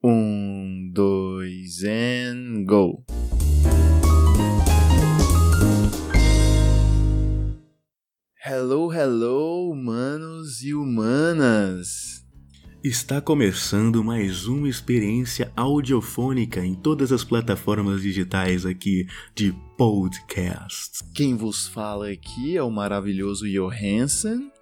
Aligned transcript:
Um, 0.00 0.92
dois, 0.92 1.82
and 1.82 2.64
go. 2.66 3.04
Hello, 8.36 8.92
hello, 8.92 9.72
humanos 9.72 10.62
e 10.62 10.72
humanas. 10.72 12.24
Está 12.84 13.20
começando 13.20 14.04
mais 14.04 14.46
uma 14.46 14.68
experiência 14.68 15.50
audiofônica 15.56 16.64
em 16.64 16.76
todas 16.76 17.10
as 17.10 17.24
plataformas 17.24 18.00
digitais 18.00 18.64
aqui 18.64 19.04
de 19.34 19.52
podcast. 19.76 21.02
Quem 21.12 21.34
vos 21.34 21.66
fala 21.66 22.08
aqui 22.08 22.56
é 22.56 22.62
o 22.62 22.70
maravilhoso 22.70 23.48
Johansen. 23.48 24.52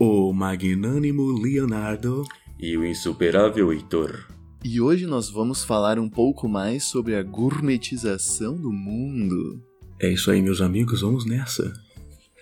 O 0.00 0.32
magnânimo 0.32 1.30
Leonardo 1.30 2.24
e 2.58 2.76
o 2.76 2.84
insuperável 2.84 3.72
Heitor. 3.72 4.39
E 4.62 4.78
hoje 4.78 5.06
nós 5.06 5.30
vamos 5.30 5.64
falar 5.64 5.98
um 5.98 6.08
pouco 6.08 6.46
mais 6.46 6.84
sobre 6.84 7.16
a 7.16 7.22
gourmetização 7.22 8.56
do 8.56 8.70
mundo. 8.70 9.62
É 9.98 10.08
isso 10.08 10.30
aí, 10.30 10.42
meus 10.42 10.60
amigos, 10.60 11.00
vamos 11.00 11.24
nessa. 11.24 11.72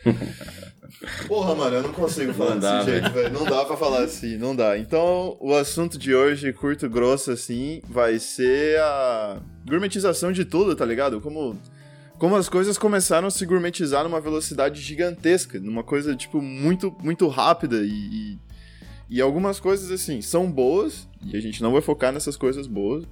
Porra, 1.28 1.54
mano, 1.54 1.76
eu 1.76 1.82
não 1.84 1.92
consigo 1.92 2.34
falar 2.34 2.56
Não 2.56 2.60
desse 2.60 2.72
dá, 2.72 2.82
jeito, 2.82 3.10
velho. 3.12 3.32
Não 3.32 3.44
dá 3.44 3.64
pra 3.64 3.76
falar 3.76 4.02
assim, 4.02 4.36
não 4.36 4.54
dá. 4.54 4.76
Então, 4.76 5.36
o 5.40 5.54
assunto 5.54 5.96
de 5.96 6.12
hoje, 6.12 6.52
curto 6.52 6.86
e 6.86 6.88
grosso, 6.88 7.30
assim, 7.30 7.80
vai 7.88 8.18
ser 8.18 8.80
a 8.80 9.40
gourmetização 9.68 10.32
de 10.32 10.44
tudo, 10.44 10.74
tá 10.74 10.84
ligado? 10.84 11.20
Como, 11.20 11.56
como 12.18 12.34
as 12.34 12.48
coisas 12.48 12.76
começaram 12.76 13.28
a 13.28 13.30
se 13.30 13.46
gourmetizar 13.46 14.02
numa 14.02 14.20
velocidade 14.20 14.80
gigantesca, 14.80 15.60
numa 15.60 15.84
coisa, 15.84 16.16
tipo, 16.16 16.42
muito, 16.42 16.92
muito 17.00 17.28
rápida 17.28 17.76
e, 17.76 17.90
e, 17.90 18.38
e 19.08 19.20
algumas 19.20 19.58
coisas, 19.58 19.90
assim, 19.90 20.20
são 20.20 20.50
boas, 20.50 21.08
e 21.24 21.36
a 21.36 21.40
gente 21.40 21.62
não 21.62 21.72
vai 21.72 21.80
focar 21.80 22.12
nessas 22.12 22.36
coisas 22.36 22.66
boas, 22.66 23.04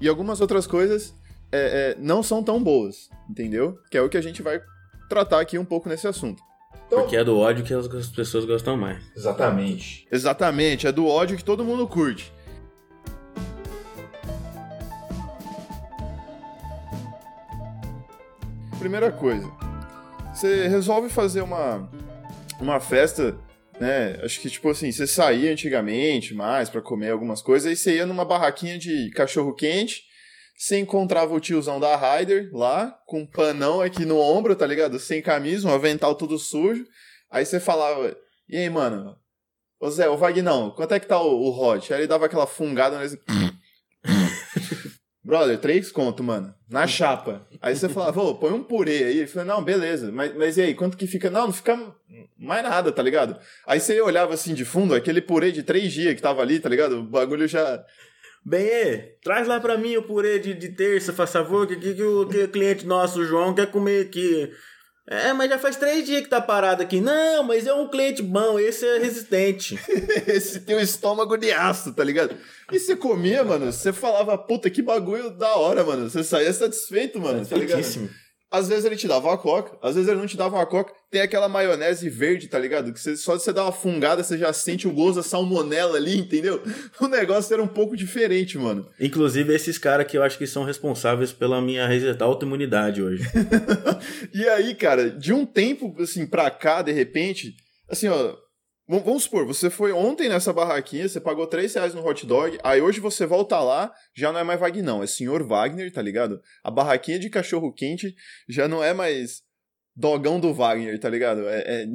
e 0.00 0.08
algumas 0.08 0.40
outras 0.40 0.66
coisas 0.66 1.14
é, 1.50 1.96
é, 1.96 1.96
não 1.98 2.22
são 2.22 2.42
tão 2.42 2.62
boas, 2.62 3.08
entendeu? 3.28 3.78
Que 3.90 3.96
é 3.96 4.02
o 4.02 4.08
que 4.08 4.16
a 4.16 4.22
gente 4.22 4.42
vai 4.42 4.60
tratar 5.08 5.40
aqui 5.40 5.58
um 5.58 5.64
pouco 5.64 5.88
nesse 5.88 6.06
assunto. 6.06 6.42
Porque 6.88 7.16
é 7.16 7.24
do 7.24 7.38
ódio 7.38 7.64
que 7.64 7.74
as 7.74 7.86
as 7.86 8.08
pessoas 8.08 8.44
gostam 8.44 8.76
mais. 8.76 9.02
Exatamente. 9.16 10.06
Exatamente, 10.10 10.86
é 10.86 10.92
do 10.92 11.06
ódio 11.06 11.36
que 11.36 11.44
todo 11.44 11.64
mundo 11.64 11.86
curte. 11.86 12.32
Primeira 18.78 19.10
coisa, 19.10 19.50
você 20.32 20.68
resolve 20.68 21.08
fazer 21.08 21.42
uma, 21.42 21.90
uma 22.60 22.78
festa, 22.78 23.36
né? 23.80 24.18
Acho 24.22 24.40
que, 24.40 24.50
tipo 24.50 24.68
assim, 24.70 24.90
você 24.90 25.06
saía 25.06 25.52
antigamente 25.52 26.34
mais 26.34 26.68
pra 26.68 26.82
comer 26.82 27.10
algumas 27.10 27.42
coisas, 27.42 27.68
aí 27.68 27.76
você 27.76 27.96
ia 27.96 28.06
numa 28.06 28.24
barraquinha 28.24 28.78
de 28.78 29.10
cachorro 29.10 29.54
quente, 29.54 30.02
você 30.56 30.78
encontrava 30.78 31.32
o 31.34 31.40
tiozão 31.40 31.78
da 31.78 31.96
Ryder 31.96 32.50
lá, 32.52 32.90
com 33.06 33.20
um 33.20 33.26
panão 33.26 33.80
aqui 33.80 34.04
no 34.04 34.18
ombro, 34.18 34.56
tá 34.56 34.66
ligado? 34.66 34.98
Sem 34.98 35.22
camisa, 35.22 35.68
um 35.68 35.72
avental 35.72 36.14
tudo 36.14 36.38
sujo. 36.38 36.84
Aí 37.30 37.46
você 37.46 37.60
falava, 37.60 38.16
e 38.48 38.56
aí, 38.56 38.68
mano? 38.68 39.16
Ô 39.80 39.88
Zé, 39.88 40.08
ô 40.08 40.16
Vagnão, 40.16 40.72
quanto 40.72 40.94
é 40.94 40.98
que 40.98 41.06
tá 41.06 41.20
o, 41.20 41.50
o? 41.50 41.72
Aí 41.72 41.80
ele 41.90 42.06
dava 42.08 42.26
aquela 42.26 42.46
fungada 42.46 42.98
nesse. 42.98 43.20
Brother, 45.28 45.58
três 45.58 45.92
conto, 45.92 46.24
mano. 46.24 46.54
Na 46.70 46.86
chapa. 46.86 47.46
Aí 47.60 47.76
você 47.76 47.86
falava, 47.86 48.18
ô, 48.22 48.34
põe 48.36 48.50
um 48.50 48.64
purê 48.64 49.04
aí. 49.04 49.18
Ele 49.18 49.26
falou, 49.26 49.46
não, 49.46 49.62
beleza. 49.62 50.10
Mas, 50.10 50.34
mas 50.34 50.56
e 50.56 50.62
aí, 50.62 50.74
quanto 50.74 50.96
que 50.96 51.06
fica? 51.06 51.28
Não, 51.28 51.48
não 51.48 51.52
fica 51.52 51.78
mais 52.38 52.62
nada, 52.62 52.90
tá 52.90 53.02
ligado? 53.02 53.38
Aí 53.66 53.78
você 53.78 54.00
olhava 54.00 54.32
assim 54.32 54.54
de 54.54 54.64
fundo, 54.64 54.94
aquele 54.94 55.20
purê 55.20 55.52
de 55.52 55.62
três 55.62 55.92
dias 55.92 56.14
que 56.14 56.22
tava 56.22 56.40
ali, 56.40 56.58
tá 56.58 56.70
ligado? 56.70 57.00
O 57.00 57.02
bagulho 57.02 57.46
já. 57.46 57.84
Bem, 58.42 59.16
traz 59.22 59.46
lá 59.46 59.60
pra 59.60 59.76
mim 59.76 59.98
o 59.98 60.02
purê 60.02 60.38
de, 60.38 60.54
de 60.54 60.70
terça, 60.70 61.12
faz 61.12 61.30
favor, 61.30 61.66
que, 61.66 61.76
que, 61.76 61.92
que 61.92 62.02
o 62.02 62.26
que 62.26 62.44
o 62.44 62.48
cliente 62.48 62.86
nosso, 62.86 63.20
o 63.20 63.24
João, 63.26 63.54
quer 63.54 63.70
comer 63.70 64.06
aqui. 64.06 64.50
É, 65.10 65.32
mas 65.32 65.48
já 65.48 65.58
faz 65.58 65.76
três 65.76 66.04
dias 66.04 66.20
que 66.20 66.28
tá 66.28 66.38
parado 66.38 66.82
aqui. 66.82 67.00
Não, 67.00 67.42
mas 67.42 67.66
é 67.66 67.72
um 67.72 67.88
cliente 67.88 68.22
bom, 68.22 68.58
esse 68.58 68.84
é 68.84 68.98
resistente. 68.98 69.78
Esse 70.28 70.60
tem 70.60 70.76
um 70.76 70.80
estômago 70.80 71.36
de 71.38 71.50
aço, 71.50 71.94
tá 71.94 72.04
ligado? 72.04 72.36
E 72.70 72.78
você 72.78 72.94
comia, 72.94 73.42
mano, 73.42 73.72
você 73.72 73.90
falava, 73.90 74.36
puta, 74.36 74.68
que 74.68 74.82
bagulho 74.82 75.30
da 75.30 75.56
hora, 75.56 75.82
mano. 75.82 76.10
Você 76.10 76.22
saía 76.22 76.52
satisfeito, 76.52 77.18
mano, 77.18 77.44
tá 77.46 77.56
ligado? 77.56 77.82
Às 78.50 78.66
vezes 78.68 78.84
ele 78.86 78.96
te 78.96 79.06
dava 79.06 79.28
uma 79.28 79.36
coca, 79.36 79.76
às 79.82 79.94
vezes 79.94 80.08
ele 80.08 80.18
não 80.20 80.26
te 80.26 80.36
dava 80.36 80.56
uma 80.56 80.64
coca. 80.64 80.94
Tem 81.10 81.20
aquela 81.20 81.48
maionese 81.48 82.08
verde, 82.08 82.48
tá 82.48 82.58
ligado? 82.58 82.92
Que 82.92 82.98
você, 83.00 83.14
só 83.16 83.38
você 83.38 83.52
dar 83.52 83.64
uma 83.64 83.72
fungada, 83.72 84.22
você 84.22 84.38
já 84.38 84.52
sente 84.54 84.88
o 84.88 84.92
gosto 84.92 85.16
da 85.16 85.22
salmonela 85.22 85.96
ali, 85.98 86.16
entendeu? 86.18 86.62
O 87.00 87.06
negócio 87.08 87.52
era 87.52 87.62
um 87.62 87.68
pouco 87.68 87.96
diferente, 87.96 88.56
mano. 88.56 88.88
Inclusive, 88.98 89.54
esses 89.54 89.76
caras 89.78 90.06
que 90.06 90.16
eu 90.16 90.22
acho 90.22 90.38
que 90.38 90.46
são 90.46 90.64
responsáveis 90.64 91.30
pela 91.32 91.60
minha 91.60 91.86
resi- 91.86 92.16
autoimunidade 92.20 93.02
hoje. 93.02 93.22
E 94.34 94.48
aí, 94.48 94.74
cara, 94.74 95.10
de 95.10 95.32
um 95.32 95.44
tempo, 95.44 95.94
assim, 96.00 96.26
pra 96.26 96.50
cá, 96.50 96.82
de 96.82 96.92
repente, 96.92 97.54
assim, 97.88 98.08
ó. 98.08 98.34
Vamos 98.90 99.24
supor, 99.24 99.44
você 99.44 99.68
foi 99.68 99.92
ontem 99.92 100.30
nessa 100.30 100.50
barraquinha, 100.50 101.06
você 101.06 101.20
pagou 101.20 101.46
3 101.46 101.74
reais 101.74 101.92
no 101.92 102.02
hot 102.02 102.24
dog, 102.26 102.58
aí 102.64 102.80
hoje 102.80 103.00
você 103.00 103.26
volta 103.26 103.60
lá, 103.60 103.92
já 104.16 104.32
não 104.32 104.40
é 104.40 104.44
mais 104.44 104.58
Wagner, 104.58 104.82
não, 104.82 105.02
é 105.02 105.06
Senhor 105.06 105.46
Wagner, 105.46 105.92
tá 105.92 106.00
ligado? 106.00 106.40
A 106.64 106.70
barraquinha 106.70 107.18
de 107.18 107.28
cachorro 107.28 107.70
quente 107.70 108.14
já 108.48 108.66
não 108.66 108.82
é 108.82 108.94
mais 108.94 109.42
dogão 109.98 110.38
do 110.38 110.54
Wagner, 110.54 110.98
tá 111.00 111.08
ligado? 111.10 111.42
É, 111.48 111.58
é- 111.82 111.86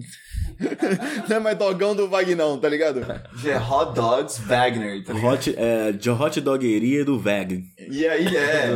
não 1.30 1.36
é 1.38 1.40
mais 1.40 1.58
dogão 1.58 1.96
do 1.96 2.08
Vagnão, 2.08 2.58
tá 2.60 2.70
ligado? 2.70 3.00
É 3.00 3.58
Hot 3.58 3.94
Dogs 3.96 4.42
Wagner, 4.42 5.04
tá 5.04 5.14
ligado? 5.14 5.34
Hot, 5.34 5.56
é, 5.58 5.92
de 5.92 6.10
hot 6.10 6.42
dogueria 6.42 7.04
do 7.06 7.18
Veg. 7.18 7.64
E 7.90 8.06
aí 8.06 8.36
é, 8.36 8.68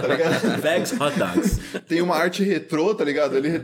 tá 0.00 0.08
ligado? 0.08 0.60
Vegs 0.60 0.92
Hot 1.00 1.18
Dogs. 1.18 1.80
Tem 1.86 2.00
uma 2.00 2.16
arte 2.16 2.42
retrô, 2.42 2.94
tá 2.94 3.04
ligado? 3.04 3.36
Ele 3.36 3.60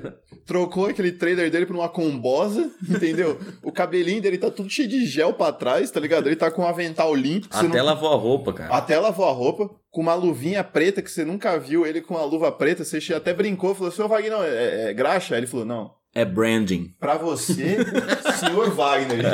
trocou 0.47 0.87
aquele 0.87 1.12
trailer 1.12 1.50
dele 1.50 1.66
por 1.66 1.77
uma 1.77 1.88
combosa, 1.88 2.71
entendeu? 2.88 3.38
O 3.62 3.72
cabelinho 3.72 4.21
dele 4.21 4.38
tá 4.38 4.50
tudo 4.50 4.69
cheio 4.69 4.88
de 4.88 5.06
gel 5.06 5.32
pra 5.32 5.53
trás, 5.53 5.91
tá 5.91 6.00
ligado? 6.00 6.27
Ele 6.27 6.37
tá 6.37 6.50
com 6.50 6.62
um 6.62 6.66
avental 6.66 7.15
limpo. 7.15 7.47
Até 7.50 7.69
não- 7.78 7.84
lavou 7.84 8.12
a 8.12 8.16
roupa, 8.16 8.53
cara. 8.53 8.75
Até 8.75 8.99
lavou 8.99 9.27
a 9.27 9.32
roupa, 9.32 9.71
com 9.93 10.01
uma 10.01 10.15
luvinha 10.15 10.65
preta 10.65 11.03
que 11.03 11.11
você 11.11 11.25
nunca 11.25 11.57
viu 11.59 11.87
ele 11.87 12.01
com 12.01 12.17
a 12.17 12.25
luva 12.25 12.51
preta. 12.51 12.83
Você 12.83 13.15
até 13.15 13.33
brincou, 13.33 13.75
falou: 13.75 13.93
Senhor 13.93 14.09
Wagner, 14.09 14.33
não, 14.33 14.43
é, 14.43 14.91
é 14.91 14.95
graxa? 14.95 15.35
Aí 15.35 15.41
ele 15.41 15.47
falou: 15.47 15.67
Não. 15.67 15.95
É 16.15 16.25
branding. 16.25 16.95
Pra 16.99 17.17
você, 17.17 17.79
senhor 18.41 18.71
Wagner. 18.75 19.25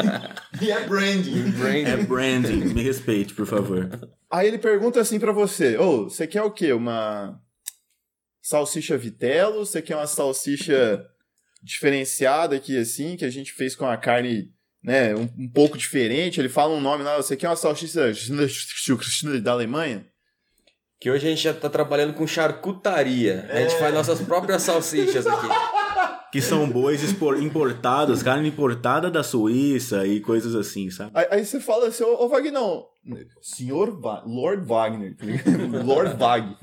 E 0.60 0.70
é 0.70 0.80
branding. 0.86 1.54
É 1.86 1.96
branding. 1.96 2.74
Me 2.74 2.82
respeite, 2.82 3.34
por 3.34 3.46
favor. 3.46 3.88
Aí 4.30 4.46
ele 4.46 4.58
pergunta 4.58 5.00
assim 5.00 5.18
pra 5.18 5.32
você: 5.32 5.78
Ô, 5.78 6.04
você 6.04 6.26
quer 6.26 6.42
o 6.42 6.50
quê? 6.50 6.72
Uma 6.72 7.40
salsicha 8.42 8.98
vitelo? 8.98 9.64
Você 9.64 9.80
quer 9.80 9.96
uma 9.96 10.06
salsicha 10.08 11.04
diferenciada 11.62 12.56
aqui, 12.56 12.76
assim, 12.76 13.16
que 13.16 13.24
a 13.24 13.30
gente 13.30 13.52
fez 13.52 13.74
com 13.74 13.86
a 13.86 13.96
carne, 13.96 14.52
né, 14.82 15.14
um, 15.14 15.28
um 15.36 15.48
pouco 15.48 15.78
diferente? 15.78 16.40
Ele 16.40 16.48
fala 16.48 16.74
um 16.74 16.80
nome 16.80 17.04
lá: 17.04 17.16
Você 17.16 17.36
quer 17.36 17.48
uma 17.48 17.56
salsicha 17.56 18.12
da 19.40 19.52
Alemanha? 19.52 20.04
Que 21.00 21.10
hoje 21.10 21.26
a 21.26 21.30
gente 21.30 21.42
já 21.42 21.54
tá 21.54 21.68
trabalhando 21.68 22.12
com 22.14 22.26
charcutaria. 22.26 23.46
A 23.50 23.60
gente 23.60 23.74
É. 23.74 23.78
faz 23.78 23.94
nossas 23.94 24.20
próprias 24.20 24.62
salsichas 24.62 25.26
aqui. 25.26 25.46
Que 26.30 26.42
são 26.42 26.68
bois 26.68 27.02
importados, 27.42 28.22
carne 28.22 28.48
importada 28.50 29.10
da 29.10 29.22
Suíça 29.22 30.06
e 30.06 30.20
coisas 30.20 30.54
assim, 30.54 30.90
sabe? 30.90 31.10
Aí, 31.14 31.26
aí 31.30 31.44
você 31.46 31.58
fala 31.58 31.88
assim: 31.88 32.04
Ô, 32.04 32.24
ô 32.24 32.28
Wagner, 32.28 32.52
não. 32.52 32.84
Senhor 33.40 33.98
Va 34.00 34.22
Lord 34.26 34.66
Wagner, 34.66 35.16
tá 35.16 35.24
ligado? 35.24 35.80
Lord 35.84 36.16
Vag. 36.16 36.56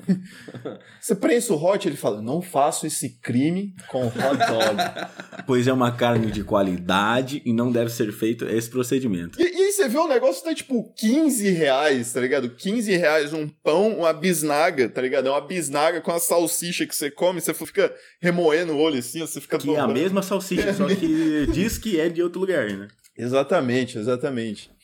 Você 1.00 1.16
prensa 1.16 1.54
o 1.54 1.64
hot, 1.64 1.88
ele 1.88 1.98
fala: 1.98 2.22
Não 2.22 2.42
faço 2.42 2.86
esse 2.86 3.18
crime 3.20 3.74
com 3.88 4.06
hot 4.08 4.14
dog. 4.14 5.16
Pois 5.46 5.68
é 5.68 5.74
uma 5.74 5.92
carne 5.92 6.32
de 6.32 6.44
qualidade 6.44 7.42
e 7.46 7.54
não 7.54 7.72
deve 7.72 7.92
ser 7.92 8.12
feito 8.12 8.46
esse 8.46 8.68
procedimento. 8.68 9.40
E, 9.40 9.44
e 9.44 9.62
aí 9.66 9.72
você 9.72 9.88
vê 9.88 9.98
o 9.98 10.08
negócio 10.08 10.44
tá 10.44 10.56
tipo 10.56 10.92
15 10.96 11.50
reais, 11.52 12.12
tá 12.12 12.20
ligado? 12.20 12.50
15 12.50 12.96
reais 12.96 13.32
um 13.32 13.48
pão, 13.48 14.00
uma 14.00 14.12
bisnaga, 14.12 14.90
tá 14.90 15.02
ligado? 15.02 15.28
É 15.28 15.32
uma 15.32 15.46
bisnaga 15.46 16.02
com 16.02 16.12
a 16.12 16.20
salsicha 16.20 16.88
que 16.88 16.96
você 16.96 17.12
come, 17.12 17.42
você 17.42 17.54
fica 17.54 17.94
remoendo 18.20 18.74
o 18.74 18.80
olho 18.80 18.98
assim, 18.98 19.20
você 19.20 19.40
fica 19.40 19.60
Que 19.60 19.76
é 19.76 19.80
a 19.80 19.88
mesma 19.88 20.24
salsicha, 20.24 20.74
só 20.74 20.88
que 20.88 21.48
diz 21.52 21.78
que 21.78 22.00
é 22.00 22.10
de 22.10 22.24
outro 22.24 22.40
lugar, 22.40 22.68
né? 22.68 22.88
Exatamente, 23.18 23.98
exatamente. 23.98 24.75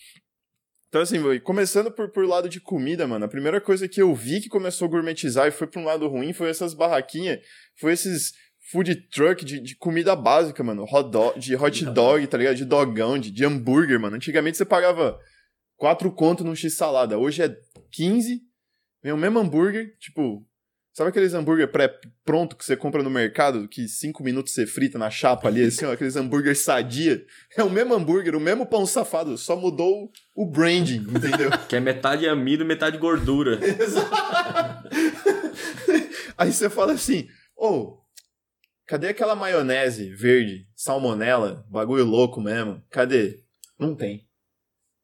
Então, 0.92 1.02
assim, 1.02 1.22
começando 1.40 1.90
por, 1.90 2.10
por 2.10 2.28
lado 2.28 2.50
de 2.50 2.60
comida, 2.60 3.08
mano, 3.08 3.24
a 3.24 3.30
primeira 3.30 3.62
coisa 3.62 3.88
que 3.88 4.02
eu 4.02 4.14
vi 4.14 4.42
que 4.42 4.50
começou 4.50 4.90
a 4.90 4.92
gourmetizar 4.92 5.48
e 5.48 5.52
foi 5.52 5.66
pra 5.66 5.80
um 5.80 5.86
lado 5.86 6.06
ruim 6.06 6.34
foi 6.34 6.50
essas 6.50 6.74
barraquinhas, 6.74 7.40
foi 7.80 7.94
esses 7.94 8.34
food 8.70 8.94
truck 9.08 9.46
de, 9.46 9.62
de 9.62 9.74
comida 9.78 10.14
básica, 10.18 10.62
mano. 10.62 10.84
Hot 10.84 11.10
dog, 11.10 11.40
de 11.40 11.56
hot 11.56 11.86
dog, 11.86 12.28
tá 12.28 12.38
ligado? 12.38 12.58
De 12.58 12.66
dogão, 12.66 13.18
de, 13.18 13.32
de 13.32 13.46
hambúrguer, 13.46 13.98
mano. 14.02 14.18
Antigamente 14.18 14.58
você 14.58 14.66
pagava 14.66 15.18
4 15.78 16.12
conto 16.12 16.44
num 16.44 16.54
X-salada, 16.54 17.18
hoje 17.18 17.42
é 17.42 17.56
15, 17.94 18.42
vem 19.02 19.14
o 19.14 19.18
mesmo 19.18 19.40
hambúrguer, 19.40 19.96
tipo, 19.98 20.46
Sabe 20.94 21.10
aqueles 21.10 21.34
hambúrguer 21.34 21.72
pré-pronto 21.72 22.54
que 22.56 22.66
você 22.66 22.76
compra 22.76 23.02
no 23.02 23.10
mercado, 23.10 23.66
que 23.66 23.88
cinco 23.88 24.22
minutos 24.22 24.54
você 24.54 24.68
frita 24.68 25.00
na 25.00 25.10
chapa 25.10 25.48
ali, 25.48 25.64
assim, 25.64 25.86
ó, 25.86 25.94
aqueles 25.94 26.18
hambúrguer 26.18 26.54
sadia? 26.54 27.26
É 27.56 27.64
o 27.64 27.70
mesmo 27.70 27.94
hambúrguer, 27.94 28.36
o 28.36 28.42
mesmo 28.42 28.66
pão 28.66 28.86
safado, 28.86 29.38
só 29.38 29.56
mudou 29.56 30.12
o 30.36 30.46
branding, 30.46 30.98
entendeu? 30.98 31.50
Que 31.70 31.78
é 31.78 31.80
metade 31.80 32.28
amido, 32.28 32.66
metade 32.66 32.98
gordura. 32.98 33.58
Aí 36.38 36.52
você 36.52 36.70
fala 36.70 36.92
assim, 36.94 37.30
ô, 37.56 37.98
cadê 38.86 39.08
aquela 39.10 39.36
maionese 39.36 40.10
verde, 40.14 40.68
salmonela, 40.76 41.66
bagulho 41.70 42.04
louco 42.04 42.42
mesmo? 42.42 42.84
Cadê? 42.90 43.44
Não 43.80 43.96
tem. 43.96 44.28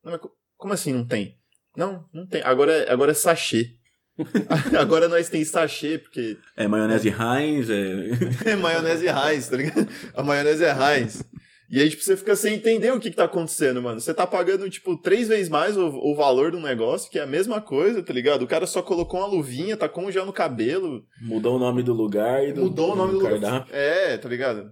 Não, 0.03 0.19
como 0.57 0.73
assim 0.73 0.91
não 0.91 1.05
tem? 1.05 1.37
Não, 1.77 2.05
não 2.13 2.27
tem. 2.27 2.41
Agora, 2.41 2.73
é- 2.73 2.91
agora 2.91 3.11
é 3.11 3.15
sachê. 3.15 3.75
agora 4.79 5.07
nós 5.07 5.29
tem 5.29 5.43
sachê, 5.43 5.97
porque 5.97 6.37
É 6.55 6.67
maionese 6.67 7.09
Heinz, 7.09 7.69
é... 7.69 8.51
é 8.51 8.55
maionese 8.55 9.05
Heinz, 9.07 9.47
tá 9.47 9.57
ligado? 9.57 9.87
A 10.15 10.23
maionese 10.23 10.63
é 10.63 10.71
Heinz. 10.71 11.23
E 11.69 11.81
aí, 11.81 11.89
tipo, 11.89 12.01
você 12.01 12.15
fica 12.15 12.33
sem 12.33 12.55
entender 12.55 12.91
o 12.93 12.99
que, 12.99 13.09
que 13.09 13.15
tá 13.17 13.25
acontecendo, 13.25 13.81
mano. 13.81 13.99
Você 13.99 14.13
tá 14.13 14.25
pagando, 14.25 14.69
tipo, 14.69 14.95
três 14.97 15.27
vezes 15.27 15.49
mais 15.49 15.75
o, 15.75 15.87
o 15.87 16.15
valor 16.15 16.51
do 16.51 16.61
negócio, 16.61 17.11
que 17.11 17.19
é 17.19 17.23
a 17.23 17.27
mesma 17.27 17.59
coisa, 17.59 18.01
tá 18.01 18.13
ligado? 18.13 18.43
O 18.43 18.47
cara 18.47 18.65
só 18.65 18.81
colocou 18.81 19.19
uma 19.19 19.27
luvinha, 19.27 19.75
tá 19.75 19.89
com 19.89 20.05
um 20.05 20.11
gel 20.11 20.25
no 20.25 20.31
cabelo, 20.31 21.05
mudou 21.21 21.57
o 21.57 21.59
nome 21.59 21.83
do 21.83 21.93
lugar 21.93 22.47
e 22.47 22.53
do, 22.53 22.61
mudou 22.61 22.93
o 22.93 22.95
nome 22.95 23.11
do 23.11 23.19
lugar. 23.19 23.31
cardápio. 23.31 23.75
É, 23.75 24.17
tá 24.17 24.29
ligado? 24.29 24.71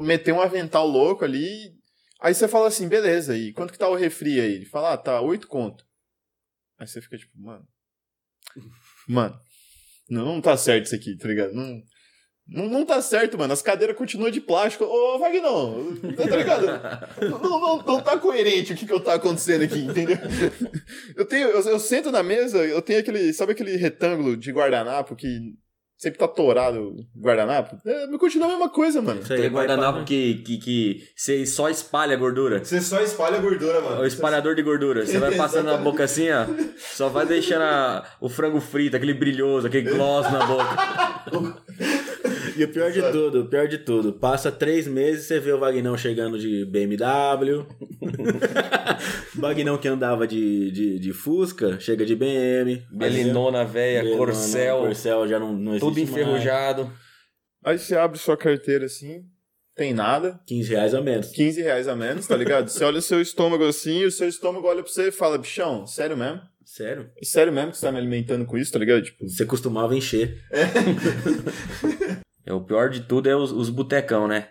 Meteu 0.00 0.36
um 0.36 0.40
avental 0.40 0.86
louco 0.86 1.22
ali. 1.22 1.74
Aí 2.18 2.32
você 2.32 2.48
fala 2.48 2.68
assim, 2.68 2.88
beleza, 2.88 3.36
e 3.36 3.52
quanto 3.52 3.72
que 3.72 3.78
tá 3.78 3.88
o 3.88 3.94
refri 3.94 4.40
aí? 4.40 4.54
Ele 4.54 4.66
fala, 4.66 4.94
ah, 4.94 4.96
tá, 4.96 5.20
oito 5.20 5.48
conto. 5.48 5.84
Aí 6.78 6.86
você 6.86 7.02
fica 7.02 7.18
tipo, 7.18 7.38
mano. 7.38 7.66
Mano, 9.08 9.38
não, 10.08 10.40
tá 10.40 10.56
certo 10.56 10.86
isso 10.86 10.94
aqui, 10.94 11.16
tá 11.16 11.28
ligado? 11.28 11.52
Não, 11.52 11.82
não, 12.50 12.68
não 12.68 12.84
tá 12.84 13.00
certo, 13.00 13.38
mano. 13.38 13.52
As 13.52 13.62
cadeiras 13.62 13.96
continuam 13.96 14.30
de 14.30 14.40
plástico. 14.40 14.84
Ô, 14.84 15.18
Vagnão, 15.18 15.96
tá 16.16 16.36
ligado? 16.36 16.66
Não, 17.30 17.38
não, 17.38 17.76
não 17.82 18.00
tá 18.02 18.18
coerente 18.18 18.72
o 18.72 18.76
que, 18.76 18.86
que 18.86 19.00
tá 19.00 19.14
acontecendo 19.14 19.62
aqui, 19.62 19.78
entendeu? 19.78 20.18
Eu 21.14 21.24
tenho, 21.24 21.48
eu, 21.48 21.60
eu 21.62 21.78
sento 21.78 22.10
na 22.10 22.22
mesa, 22.22 22.58
eu 22.58 22.82
tenho 22.82 22.98
aquele, 22.98 23.32
sabe 23.32 23.52
aquele 23.52 23.76
retângulo 23.76 24.36
de 24.36 24.50
guardanapo 24.50 25.14
que 25.14 25.54
sempre 26.00 26.18
tá 26.18 26.26
torado 26.26 26.80
o 26.80 27.20
guardanapo? 27.20 27.76
É, 27.86 28.06
mas 28.06 28.18
continua 28.18 28.46
a 28.48 28.50
mesma 28.50 28.68
coisa, 28.70 29.02
mano. 29.02 29.20
Isso 29.20 29.32
aí 29.32 29.40
vai 29.42 29.50
guardanapo 29.50 29.98
pra- 29.98 30.04
que, 30.04 30.34
que, 30.36 30.56
que 30.58 31.04
você 31.14 31.44
só 31.46 31.68
espalha 31.68 32.14
a 32.14 32.16
gordura. 32.18 32.64
Você 32.64 32.80
só 32.80 33.00
espalha 33.02 33.36
a 33.36 33.40
gordura, 33.40 33.78
É 33.78 33.80
mano. 33.80 34.00
o 34.00 34.06
espalhador 34.06 34.54
de 34.54 34.62
gordura. 34.62 35.04
Você 35.04 35.18
vai 35.18 35.34
passando 35.36 35.66
na 35.66 35.76
boca 35.76 36.04
assim, 36.04 36.28
ó. 36.30 36.46
Só 36.78 37.08
vai 37.08 37.26
deixando 37.26 37.62
a- 37.62 38.04
o 38.20 38.28
frango 38.28 38.60
frito, 38.60 38.96
aquele 38.96 39.14
brilhoso, 39.14 39.66
aquele 39.66 39.90
gloss 39.90 40.30
na 40.32 40.46
boca. 40.46 41.60
E 42.56 42.64
o 42.64 42.68
pior 42.68 42.90
de 42.90 43.00
tudo, 43.10 43.42
o 43.42 43.46
pior 43.46 43.66
de 43.68 43.78
tudo, 43.78 44.12
passa 44.12 44.50
três 44.52 44.86
meses 44.86 45.24
você 45.26 45.38
vê 45.40 45.52
o 45.52 45.58
Vagnão 45.58 45.96
chegando 45.96 46.38
de 46.38 46.64
BMW. 46.66 47.64
Vagnão 49.34 49.78
que 49.78 49.88
andava 49.88 50.26
de, 50.26 50.70
de, 50.70 50.98
de 50.98 51.12
Fusca, 51.12 51.78
chega 51.80 52.04
de 52.04 52.14
BM. 52.14 52.86
Belinona 52.90 53.64
velha, 53.64 54.16
corcel, 54.16 54.80
Corcel 54.80 55.28
já 55.28 55.38
não, 55.38 55.52
não 55.52 55.72
existe 55.72 55.80
tudo 55.86 55.96
mais. 55.96 56.10
enferrujado. 56.10 56.92
Aí 57.64 57.78
você 57.78 57.96
abre 57.96 58.18
sua 58.18 58.36
carteira 58.36 58.86
assim, 58.86 59.22
tem 59.76 59.92
nada, 59.92 60.40
15 60.46 60.70
reais 60.70 60.94
a 60.94 61.00
menos. 61.00 61.28
15 61.30 61.62
reais 61.62 61.88
a 61.88 61.96
menos, 61.96 62.26
tá 62.26 62.36
ligado? 62.36 62.68
Você 62.68 62.84
olha 62.84 62.98
o 62.98 63.02
seu 63.02 63.20
estômago 63.20 63.64
assim, 63.66 64.00
e 64.00 64.06
o 64.06 64.10
seu 64.10 64.28
estômago 64.28 64.66
olha 64.66 64.82
pra 64.82 64.90
você 64.90 65.08
e 65.08 65.12
fala, 65.12 65.38
bichão, 65.38 65.86
sério 65.86 66.16
mesmo? 66.16 66.40
Sério? 66.64 67.10
É 67.20 67.24
Sério 67.24 67.52
mesmo 67.52 67.72
que 67.72 67.78
você 67.78 67.86
tá 67.86 67.90
me 67.92 67.98
alimentando 67.98 68.46
com 68.46 68.56
isso, 68.56 68.72
tá 68.72 68.78
ligado? 68.78 69.02
Tipo, 69.02 69.28
Você 69.28 69.44
costumava 69.44 69.96
encher. 69.96 70.38
É, 72.46 72.52
o 72.52 72.60
pior 72.60 72.90
de 72.90 73.00
tudo 73.00 73.28
é 73.28 73.34
os, 73.34 73.50
os 73.50 73.68
botecão, 73.70 74.28
né? 74.28 74.48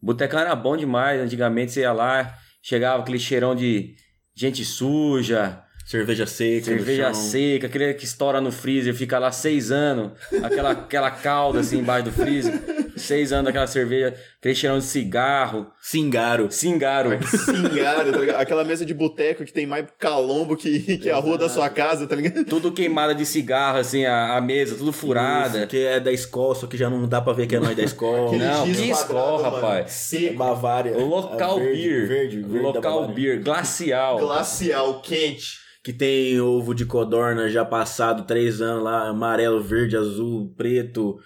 Botecão 0.00 0.38
era 0.38 0.54
bom 0.54 0.76
demais. 0.76 1.20
Antigamente 1.20 1.72
você 1.72 1.80
ia 1.80 1.92
lá, 1.92 2.32
chegava 2.66 3.00
aquele 3.00 3.18
cheirão 3.20 3.54
de 3.54 3.94
gente 4.34 4.64
suja, 4.64 5.62
Cerveja 5.86 6.26
seca. 6.26 6.64
cerveja 6.64 7.14
seca, 7.14 7.68
aquele 7.68 7.94
que 7.94 8.04
estoura 8.04 8.40
no 8.40 8.50
freezer, 8.50 8.92
fica 8.92 9.20
lá 9.20 9.30
seis 9.30 9.70
anos, 9.70 10.18
aquela, 10.42 10.72
aquela 10.72 11.10
calda 11.12 11.60
assim 11.60 11.78
embaixo 11.78 12.06
do 12.06 12.12
freezer, 12.12 12.54
seis 12.96 13.32
anos 13.32 13.46
daquela 13.46 13.66
cerveja, 13.66 14.14
aquele 14.38 14.54
cheirão 14.54 14.78
de 14.78 14.84
cigarro, 14.84 15.66
Cingaro. 15.80 16.50
cingaro. 16.50 17.18
Singaro, 17.26 18.12
tá 18.12 18.18
ligado? 18.18 18.40
Aquela 18.40 18.64
mesa 18.64 18.84
de 18.84 18.94
boteco 18.94 19.44
que 19.44 19.52
tem 19.52 19.66
mais 19.66 19.86
calombo 19.98 20.56
que, 20.56 20.98
que 20.98 21.10
a 21.10 21.16
rua 21.16 21.38
da 21.38 21.48
sua 21.48 21.68
casa, 21.68 22.06
tá 22.06 22.16
ligado? 22.16 22.44
Tudo 22.44 22.72
queimada 22.72 23.14
de 23.14 23.24
cigarro, 23.26 23.78
assim, 23.78 24.04
a, 24.04 24.36
a 24.36 24.40
mesa, 24.40 24.76
tudo 24.76 24.92
furada. 24.92 25.58
Isso, 25.58 25.66
que 25.68 25.84
é 25.84 26.00
da 26.00 26.12
escola, 26.12 26.54
só 26.54 26.66
que 26.66 26.76
já 26.76 26.88
não 26.90 27.06
dá 27.06 27.20
pra 27.20 27.32
ver 27.32 27.46
que 27.46 27.56
é 27.56 27.60
nós 27.60 27.76
da 27.76 27.82
escola. 27.82 28.32
Não, 28.36 28.64
que 28.64 28.90
escola, 28.90 29.42
mano, 29.42 29.56
rapaz. 29.56 29.92
Seco, 29.92 30.34
Bavária. 30.34 30.96
O 30.96 31.06
local 31.06 31.56
a 31.56 31.60
verde, 31.60 31.82
beer. 31.82 32.08
Verde, 32.08 32.42
verde 32.42 32.58
local 32.58 32.92
Bavária. 33.00 33.14
beer, 33.14 33.42
glacial. 33.42 34.18
glacial, 34.18 35.00
quente. 35.00 35.65
Que 35.86 35.92
tem 35.92 36.40
ovo 36.40 36.74
de 36.74 36.84
codorna 36.84 37.48
já 37.48 37.64
passado 37.64 38.26
três 38.26 38.60
anos 38.60 38.82
lá, 38.82 39.06
amarelo, 39.06 39.62
verde, 39.62 39.96
azul, 39.96 40.52
preto. 40.56 41.20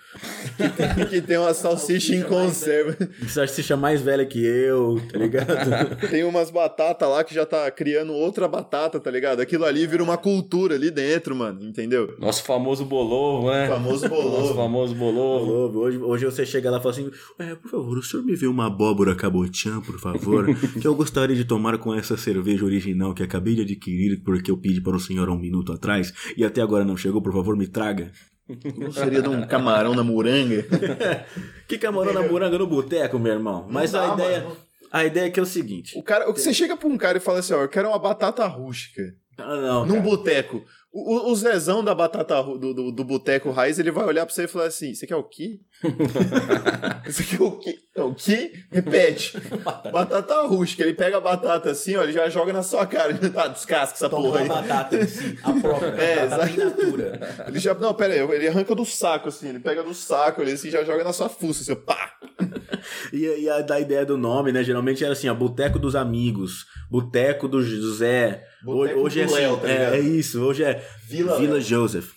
que 1.08 1.22
tem 1.22 1.38
uma 1.38 1.54
salsicha 1.54 2.14
em 2.14 2.22
conserva. 2.22 2.94
Salsicha 3.26 3.74
mais 3.74 4.02
velha 4.02 4.26
que 4.26 4.44
eu, 4.44 5.00
tá 5.10 5.18
ligado? 5.18 5.96
Tem 6.10 6.24
umas 6.24 6.50
batatas 6.50 7.08
lá 7.08 7.24
que 7.24 7.34
já 7.34 7.46
tá 7.46 7.70
criando 7.70 8.12
outra 8.12 8.46
batata, 8.46 9.00
tá 9.00 9.10
ligado? 9.10 9.40
Aquilo 9.40 9.64
ali 9.64 9.86
vira 9.86 10.02
uma 10.02 10.18
cultura 10.18 10.74
ali 10.74 10.90
dentro, 10.90 11.34
mano, 11.34 11.64
entendeu? 11.64 12.14
Nosso 12.18 12.42
famoso 12.42 12.84
bolovo, 12.84 13.50
né? 13.50 13.64
O 13.64 13.68
famoso 13.72 14.08
Nosso 14.08 14.08
bolovo. 14.08 14.54
famoso 14.54 14.94
bolovo. 14.94 15.78
Hoje, 15.78 15.96
hoje 15.96 16.24
você 16.26 16.44
chega 16.44 16.70
lá 16.70 16.76
e 16.76 16.82
fala 16.82 16.94
assim: 16.94 17.10
é, 17.38 17.54
por 17.54 17.70
favor, 17.70 17.96
o 17.96 18.02
senhor 18.02 18.22
me 18.22 18.36
vê 18.36 18.46
uma 18.46 18.66
abóbora 18.66 19.14
cabotiã, 19.14 19.80
por 19.80 19.98
favor, 19.98 20.46
que 20.78 20.86
eu 20.86 20.94
gostaria 20.94 21.36
de 21.36 21.46
tomar 21.46 21.78
com 21.78 21.94
essa 21.94 22.16
cerveja 22.18 22.64
original 22.64 23.14
que 23.14 23.22
acabei 23.22 23.54
de 23.54 23.62
adquirir 23.62 24.20
porque 24.22 24.49
eu 24.50 24.58
pedi 24.58 24.80
para 24.80 24.96
o 24.96 25.00
senhor 25.00 25.28
há 25.28 25.32
um 25.32 25.38
minuto 25.38 25.72
atrás 25.72 26.12
e 26.36 26.44
até 26.44 26.60
agora 26.60 26.84
não 26.84 26.96
chegou, 26.96 27.22
por 27.22 27.32
favor, 27.32 27.56
me 27.56 27.66
traga. 27.66 28.10
Seria 28.92 29.22
de 29.22 29.28
um 29.28 29.46
camarão 29.46 29.94
na 29.94 30.02
moranga. 30.02 30.64
Que 31.68 31.78
camarão 31.78 32.12
na 32.12 32.22
moranga 32.22 32.58
no 32.58 32.66
boteco, 32.66 33.16
meu 33.18 33.32
irmão. 33.32 33.66
Mas 33.70 33.92
dá, 33.92 34.10
a 34.10 34.14
ideia, 34.14 34.40
mano. 34.42 34.56
a 34.90 35.04
ideia 35.04 35.26
é 35.26 35.30
que 35.30 35.38
é 35.38 35.42
o 35.42 35.46
seguinte: 35.46 35.96
O 35.96 36.02
cara, 36.02 36.28
o 36.28 36.34
que 36.34 36.40
você 36.40 36.52
chega 36.52 36.76
pra 36.76 36.88
um 36.88 36.98
cara 36.98 37.18
e 37.18 37.20
fala 37.20 37.38
assim, 37.38 37.54
ó, 37.54 37.62
eu 37.62 37.68
quero 37.68 37.88
uma 37.88 37.98
batata 37.98 38.44
rústica. 38.46 39.02
ah, 39.38 39.56
não, 39.56 39.86
Num 39.86 40.02
boteco. 40.02 40.64
O, 40.92 41.30
o- 41.30 41.36
Zezão 41.36 41.84
da 41.84 41.94
batata 41.94 42.42
do, 42.42 42.74
do, 42.74 42.90
do 42.90 43.04
boteco 43.04 43.50
raiz, 43.52 43.78
ele 43.78 43.92
vai 43.92 44.04
olhar 44.04 44.26
pra 44.26 44.34
você 44.34 44.44
e 44.44 44.48
falar 44.48 44.66
assim: 44.66 44.92
Você 44.92 45.06
quer 45.06 45.14
o 45.16 45.22
quê? 45.22 45.60
Você 47.06 47.24
quer 47.24 47.42
o 47.42 47.52
quê? 47.58 47.74
É 47.94 48.02
o 48.02 48.14
quê? 48.14 48.52
Repete. 48.70 49.36
batata 49.92 50.42
rústica. 50.42 50.82
Ele 50.82 50.94
pega 50.94 51.16
a 51.16 51.20
batata 51.20 51.70
assim, 51.70 51.96
ó, 51.96 52.02
ele 52.02 52.12
já 52.12 52.28
joga 52.28 52.52
na 52.52 52.62
sua 52.62 52.86
cara. 52.86 53.16
Tá, 53.30 53.48
descasca 53.48 53.94
essa 53.96 54.08
Toma 54.08 54.24
porra 54.24 54.38
a 54.38 54.42
aí. 54.42 54.48
batata 54.48 54.96
em 54.96 55.06
si, 55.06 55.38
a 55.42 55.52
própria. 55.52 55.86
É, 55.88 56.26
batata 56.26 56.64
natura. 56.64 57.44
Ele 57.48 57.58
já. 57.58 57.74
Não, 57.74 57.94
pera 57.94 58.14
aí, 58.14 58.20
ele 58.20 58.48
arranca 58.48 58.74
do 58.74 58.84
saco 58.84 59.28
assim, 59.28 59.48
ele 59.48 59.60
pega 59.60 59.82
do 59.82 59.94
saco, 59.94 60.42
ele 60.42 60.52
assim, 60.52 60.70
já 60.70 60.84
joga 60.84 61.02
na 61.04 61.12
sua 61.12 61.28
fuça, 61.28 61.62
assim, 61.62 61.74
pá! 61.80 62.09
E, 63.12 63.18
e 63.42 63.48
a, 63.50 63.60
da 63.60 63.78
ideia 63.80 64.04
do 64.06 64.16
nome, 64.16 64.52
né? 64.52 64.62
Geralmente 64.64 65.02
era 65.04 65.12
assim, 65.12 65.28
ó, 65.28 65.34
Boteco 65.34 65.78
dos 65.78 65.94
Amigos, 65.96 66.66
Boteco 66.90 67.48
do 67.48 67.62
José. 67.62 68.44
Boteco 68.62 69.00
hoje 69.00 69.20
é 69.20 69.24
do 69.26 69.32
assim, 69.34 69.42
Léo, 69.42 69.56
tá 69.58 69.68
é, 69.68 69.96
é 69.96 70.00
isso, 70.00 70.42
hoje 70.42 70.62
é 70.64 70.84
Vila 71.08 71.36
Vila, 71.38 71.52
Léo. 71.54 71.60
Joseph. 71.62 72.10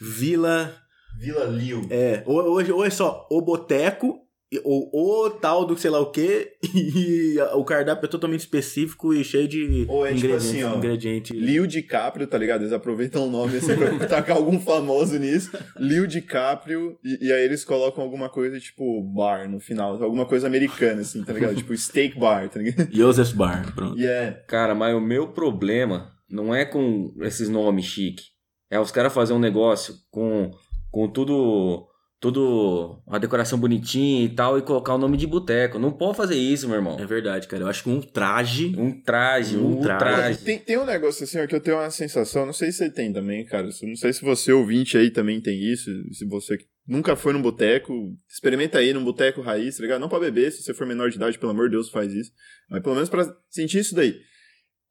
Vila. 0.00 0.74
Vila 1.18 1.44
Liu. 1.44 1.86
É, 1.90 2.22
ou- 2.26 2.52
hoje, 2.52 2.72
ou 2.72 2.84
é 2.84 2.90
só 2.90 3.26
o 3.30 3.40
Boteco, 3.40 4.18
ou 4.62 4.90
o 5.26 5.30
tal 5.30 5.64
do 5.64 5.76
sei 5.76 5.90
lá 5.90 5.98
o 6.00 6.10
quê, 6.10 6.52
e 6.74 7.36
o 7.54 7.64
cardápio 7.64 8.06
é 8.06 8.08
totalmente 8.08 8.40
específico 8.40 9.12
e 9.12 9.24
cheio 9.24 9.48
de 9.48 9.86
Ou 9.88 10.06
é 10.06 10.12
tipo 10.14 10.26
ingredientes. 10.26 10.46
assim, 10.48 10.62
ó, 10.62 10.76
ingrediente. 10.76 11.32
Liu 11.32 11.66
DiCaprio, 11.66 12.26
tá 12.26 12.38
ligado? 12.38 12.62
Eles 12.62 12.72
aproveitam 12.72 13.26
o 13.26 13.30
nome 13.30 13.56
assim 13.56 13.74
pra 13.74 14.06
tacar 14.06 14.36
algum 14.36 14.60
famoso 14.60 15.18
nisso. 15.18 15.50
Liu 15.76 16.06
DiCaprio, 16.06 16.98
e, 17.04 17.26
e 17.26 17.32
aí 17.32 17.42
eles 17.44 17.64
colocam 17.64 18.02
alguma 18.04 18.28
coisa 18.28 18.58
tipo 18.60 19.02
bar 19.02 19.50
no 19.50 19.58
final, 19.60 20.02
alguma 20.02 20.26
coisa 20.26 20.46
americana, 20.46 21.00
assim, 21.00 21.24
tá 21.24 21.32
ligado? 21.32 21.56
tipo 21.56 21.76
steak 21.76 22.18
bar, 22.18 22.48
tá 22.48 22.60
ligado? 22.60 22.88
Joseph's 22.94 23.32
Bar, 23.32 23.74
pronto. 23.74 23.98
E 23.98 24.06
é. 24.06 24.44
Cara, 24.48 24.74
mas 24.74 24.94
o 24.94 25.00
meu 25.00 25.28
problema 25.28 26.12
não 26.28 26.54
é 26.54 26.64
com 26.64 27.12
esses 27.22 27.48
nomes 27.48 27.84
chique. 27.84 28.24
É 28.70 28.78
os 28.78 28.90
caras 28.90 29.12
fazer 29.12 29.32
um 29.32 29.38
negócio 29.38 29.94
com, 30.10 30.50
com 30.90 31.08
tudo. 31.08 31.86
Tudo. 32.24 33.02
Uma 33.06 33.20
decoração 33.20 33.58
bonitinha 33.58 34.24
e 34.24 34.30
tal, 34.30 34.56
e 34.58 34.62
colocar 34.62 34.94
o 34.94 34.98
nome 34.98 35.18
de 35.18 35.26
boteco. 35.26 35.78
Não 35.78 35.92
pode 35.92 36.16
fazer 36.16 36.36
isso, 36.36 36.66
meu 36.66 36.76
irmão. 36.76 36.98
É 36.98 37.04
verdade, 37.04 37.46
cara. 37.46 37.64
Eu 37.64 37.68
acho 37.68 37.82
que 37.82 37.90
um 37.90 38.00
traje. 38.00 38.74
Um 38.78 38.98
traje, 38.98 39.58
um, 39.58 39.78
Um 39.78 39.80
traje. 39.82 39.98
traje. 39.98 40.38
Tem, 40.38 40.58
tem 40.58 40.78
um 40.78 40.86
negócio 40.86 41.24
assim, 41.24 41.38
ó, 41.38 41.46
que 41.46 41.54
eu 41.54 41.60
tenho 41.60 41.76
uma 41.76 41.90
sensação, 41.90 42.46
não 42.46 42.54
sei 42.54 42.72
se 42.72 42.78
você 42.78 42.90
tem 42.90 43.12
também, 43.12 43.44
cara. 43.44 43.68
Não 43.82 43.94
sei 43.94 44.10
se 44.10 44.24
você 44.24 44.50
ouvinte 44.52 44.96
aí 44.96 45.10
também 45.10 45.38
tem 45.38 45.62
isso. 45.70 45.90
Se 46.14 46.24
você 46.24 46.56
que 46.56 46.64
nunca 46.88 47.14
foi 47.14 47.34
num 47.34 47.42
boteco, 47.42 47.92
experimenta 48.26 48.78
aí 48.78 48.94
num 48.94 49.04
boteco 49.04 49.42
raiz, 49.42 49.76
tá 49.76 49.82
ligado? 49.82 50.00
Não 50.00 50.08
pra 50.08 50.18
beber, 50.18 50.50
se 50.50 50.62
você 50.62 50.72
for 50.72 50.86
menor 50.86 51.10
de 51.10 51.16
idade, 51.16 51.38
pelo 51.38 51.52
amor 51.52 51.66
de 51.68 51.72
Deus, 51.72 51.90
faz 51.90 52.10
isso. 52.14 52.30
Mas 52.70 52.82
pelo 52.82 52.94
menos 52.94 53.10
pra 53.10 53.30
sentir 53.50 53.80
isso 53.80 53.94
daí. 53.94 54.16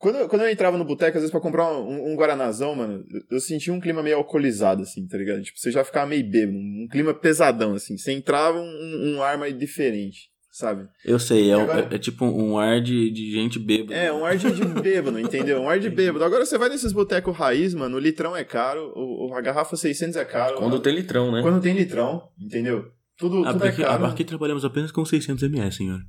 Quando, 0.04 0.18
eu- 0.18 0.28
quando 0.28 0.42
eu 0.42 0.50
entrava 0.50 0.78
no 0.78 0.84
boteco, 0.84 1.18
às 1.18 1.22
vezes 1.22 1.32
pra 1.32 1.40
comprar 1.40 1.72
um, 1.72 2.12
um 2.12 2.16
Guaranazão, 2.18 2.76
mano, 2.76 3.06
eu- 3.10 3.22
eu 3.32 3.40
sentia 3.40 3.72
um 3.74 3.80
clima 3.80 4.04
meio 4.04 4.18
alcoolizado, 4.18 4.84
assim, 4.84 5.08
tá 5.08 5.18
ligado? 5.18 5.42
Tipo, 5.42 5.58
você 5.58 5.72
já 5.72 5.82
ficava 5.84 6.06
meio 6.08 6.30
bêbado, 6.30 6.58
um 6.58 6.88
clima 6.92 7.14
pesadão, 7.14 7.74
assim. 7.74 7.98
Você 7.98 8.12
entrava 8.12 8.60
um, 8.60 9.16
um 9.16 9.24
ar 9.24 9.38
mais 9.38 9.58
diferente, 9.58 10.30
sabe? 10.52 10.88
Eu 11.06 11.18
sei, 11.18 11.50
é, 11.50 11.54
agora- 11.54 11.88
é- 11.90 11.96
é 11.96 11.98
tipo 11.98 12.26
um 12.26 12.58
ar 12.58 12.82
de, 12.82 13.10
de 13.12 13.32
gente 13.32 13.58
bêbada. 13.58 13.96
É, 13.96 14.12
um 14.12 14.26
ar 14.26 14.36
de, 14.38 14.52
de 14.52 14.66
bêbado, 14.82 15.18
entendeu? 15.20 15.62
Um 15.62 15.70
ar 15.70 15.80
de 15.80 15.90
bêbado. 15.90 16.26
Agora 16.26 16.46
você 16.46 16.58
vai 16.58 16.68
nesses 16.68 16.92
botecos 16.92 17.34
raiz, 17.36 17.74
mano, 17.74 17.96
o 17.96 18.00
litrão 18.00 18.36
é 18.36 18.44
caro, 18.44 18.92
o, 18.96 19.30
o- 19.30 19.34
a 19.36 19.40
garrafa 19.42 19.76
600 19.78 20.18
é 20.18 20.26
caro. 20.26 20.58
Quando 20.58 20.80
tem 20.82 20.94
litrão, 20.94 21.32
né? 21.32 21.42
Quando 21.42 21.62
tem 21.62 21.74
litrão, 21.74 22.22
entendeu? 22.38 22.92
Tudo, 23.18 23.46
Ah, 23.48 23.54
tudo 23.54 23.66
é 23.66 23.70
porque 23.70 23.84
caro. 23.84 24.06
aqui 24.06 24.26
trabalhamos 24.26 24.66
apenas 24.66 24.92
com 24.92 25.06
600 25.06 25.44
ml, 25.44 25.72
senhor. 25.72 26.00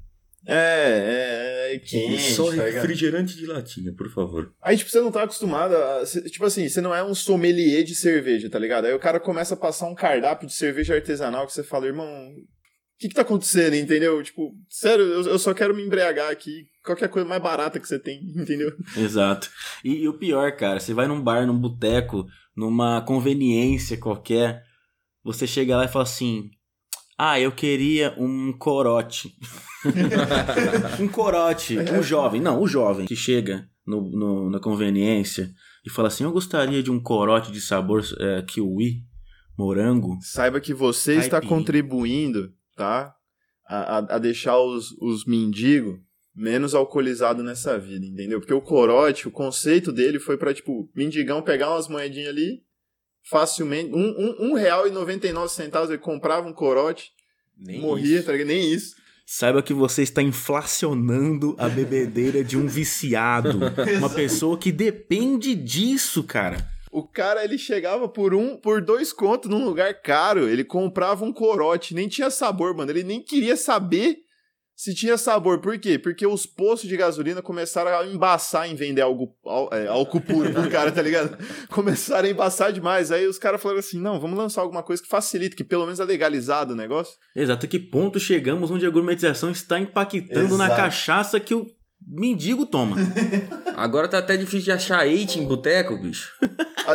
É, 0.47 0.55
é, 0.57 1.54
é 1.75 1.79
quente, 1.79 2.33
Só 2.33 2.47
tá 2.47 2.51
ligado? 2.53 2.73
refrigerante 2.73 3.37
de 3.37 3.47
latinha, 3.47 3.93
por 3.93 4.11
favor. 4.11 4.53
Aí, 4.63 4.77
tipo, 4.77 4.91
você 4.91 5.01
não 5.01 5.13
tá 5.13 5.23
acostumado 5.23 5.75
a. 5.75 6.05
Tipo 6.31 6.45
assim, 6.45 6.69
você 6.69 6.81
não 6.81 6.95
é 6.95 7.03
um 7.03 7.15
sommelier 7.15 7.85
de 7.85 7.95
cerveja, 7.95 8.51
tá 8.51 8.59
ligado? 8.59 8.87
Aí 8.87 8.95
o 8.95 8.99
cara 8.99 9.21
começa 9.21 9.55
a 9.55 9.57
passar 9.57 9.87
um 9.87 9.95
cardápio 9.95 10.47
de 10.47 10.55
cerveja 10.55 10.95
artesanal 10.95 11.47
que 11.47 11.53
você 11.53 11.63
fala, 11.63 11.87
irmão, 11.87 12.07
o 12.07 12.99
que 12.99 13.09
que 13.09 13.15
tá 13.15 13.23
acontecendo, 13.23 13.75
entendeu? 13.75 14.23
Tipo, 14.23 14.55
sério, 14.69 15.05
eu, 15.05 15.23
eu 15.25 15.39
só 15.39 15.53
quero 15.53 15.75
me 15.75 15.83
embriagar 15.83 16.31
aqui. 16.31 16.67
Qualquer 16.85 17.09
coisa 17.09 17.27
mais 17.29 17.43
barata 17.43 17.81
que 17.81 17.89
você 17.89 17.99
tem, 17.99 18.21
entendeu? 18.37 18.73
Exato. 18.97 19.51
E, 19.85 20.03
e 20.03 20.09
o 20.09 20.19
pior, 20.19 20.55
cara, 20.57 20.79
você 20.79 20.95
vai 20.95 21.09
num 21.09 21.23
bar, 21.23 21.47
num 21.47 21.59
boteco, 21.59 22.27
numa 22.57 23.01
conveniência 23.03 23.97
qualquer, 23.97 24.63
você 25.23 25.47
chega 25.47 25.77
lá 25.77 25.87
e 25.87 25.89
fala 25.89 26.05
assim: 26.05 26.51
Ah, 27.17 27.39
eu 27.41 27.53
queria 27.53 28.15
um 28.19 28.53
corote. 28.53 29.35
um 31.01 31.09
corote. 31.09 31.79
Um 31.79 32.03
jovem. 32.03 32.41
Não, 32.41 32.61
o 32.61 32.67
jovem 32.67 33.07
que 33.07 33.17
chega 33.17 33.69
no, 33.87 34.01
no- 34.11 34.51
na 34.51 34.59
conveniência 34.61 35.51
e 35.87 35.91
fala 35.91 36.09
assim: 36.09 36.25
Eu 36.25 36.33
gostaria 36.33 36.83
de 36.83 36.91
um 36.91 37.01
corote 37.01 37.53
de 37.53 37.61
sabor 37.61 38.03
é, 38.19 38.43
kiwi, 38.43 39.03
morango. 39.57 40.19
Saiba 40.23 40.61
que 40.61 40.75
você 40.75 41.17
está 41.17 41.41
contribuindo, 41.41 42.53
tá? 42.77 43.15
A, 43.67 43.77
a, 43.99 44.17
a 44.17 44.19
deixar 44.19 44.59
os, 44.59 44.91
os 45.01 45.25
mendigos 45.25 45.99
menos 46.37 46.75
alcoolizados 46.75 47.45
nessa 47.45 47.79
vida, 47.79 48.05
entendeu? 48.05 48.41
Porque 48.41 48.53
o 48.53 48.61
corote, 48.61 49.29
o 49.29 49.31
conceito 49.31 49.93
dele 49.93 50.19
foi 50.19 50.37
pra, 50.37 50.53
tipo, 50.53 50.91
mendigão 50.95 51.41
pegar 51.41 51.71
umas 51.71 51.87
moedinhas 51.89 52.29
ali, 52.31 52.61
facilmente, 53.25 53.91
um, 53.93 53.99
um, 53.99 54.51
um 54.51 54.55
real 54.55 54.87
e 54.87 54.91
99 54.91 55.51
centavos, 55.51 55.89
ele 55.89 55.99
comprava 55.99 56.47
um 56.47 56.53
corote, 56.53 57.11
Nem 57.59 57.81
morria, 57.81 58.19
isso. 58.19 58.27
tá? 58.27 58.33
Nem 58.33 58.73
isso. 58.73 58.95
Saiba 59.27 59.63
que 59.63 59.73
você 59.73 60.03
está 60.03 60.21
inflacionando 60.23 61.57
a 61.59 61.67
bebedeira 61.69 62.45
de 62.45 62.59
um 62.59 62.67
viciado. 62.67 63.59
Uma 63.99 64.11
pessoa 64.11 64.59
que 64.59 64.71
depende 64.71 65.55
disso, 65.55 66.23
cara. 66.23 66.69
O 66.93 67.03
cara, 67.03 67.43
ele 67.43 67.59
chegava 67.59 68.09
por 68.09 68.35
um, 68.35 68.57
por 68.57 68.83
dois 68.83 69.13
contos 69.13 69.51
num 69.51 69.65
lugar 69.65 70.01
caro, 70.03 70.49
ele 70.49 70.63
comprava 70.63 71.25
um 71.25 71.33
corote, 71.33 71.95
nem 71.95 72.07
tinha 72.07 72.31
sabor, 72.31 72.77
mano, 72.77 72.93
ele 72.93 73.03
nem 73.03 73.21
queria 73.21 73.57
saber 73.57 74.19
se 74.77 74.95
tinha 74.95 75.17
sabor. 75.17 75.61
Por 75.61 75.79
quê? 75.79 75.99
Porque 75.99 76.27
os 76.27 76.47
postos 76.47 76.89
de 76.89 76.97
gasolina 76.97 77.41
começaram 77.41 77.97
a 77.97 78.07
embaçar 78.07 78.69
em 78.69 78.75
vender 78.75 79.03
algo, 79.03 79.35
al- 79.45 79.69
é, 79.73 79.87
álcool 79.87 80.21
puro 80.21 80.53
pro 80.53 80.69
cara, 80.71 80.91
tá 80.91 81.01
ligado? 81.01 81.37
Começaram 81.71 82.27
a 82.27 82.31
embaçar 82.31 82.73
demais. 82.73 83.13
Aí 83.13 83.27
os 83.27 83.39
caras 83.39 83.63
falaram 83.63 83.81
assim: 83.81 84.01
não, 84.01 84.19
vamos 84.21 84.37
lançar 84.37 84.63
alguma 84.63 84.83
coisa 84.83 85.03
que 85.03 85.09
facilite, 85.09 85.55
que 85.57 85.65
pelo 85.65 85.85
menos 85.85 86.01
é 86.01 86.05
legalizado 86.05 86.73
o 86.73 86.77
negócio. 86.77 87.15
Exato, 87.37 87.67
a 87.67 87.69
que 87.69 87.79
ponto 87.79 88.19
chegamos 88.19 88.71
onde 88.71 88.85
a 88.87 88.91
gourmetização 88.91 89.51
está 89.51 89.79
impactando 89.79 90.57
na 90.59 90.67
Exato. 90.67 90.81
cachaça 90.81 91.39
que 91.41 91.55
o 91.55 91.67
mendigo 92.07 92.67
toma. 92.67 92.97
Agora 93.77 94.09
tá 94.09 94.19
até 94.19 94.37
difícil 94.37 94.65
de 94.65 94.73
achar 94.73 95.07
eite 95.07 95.39
em 95.39 95.47
boteco, 95.47 95.97
bicho. 95.97 96.33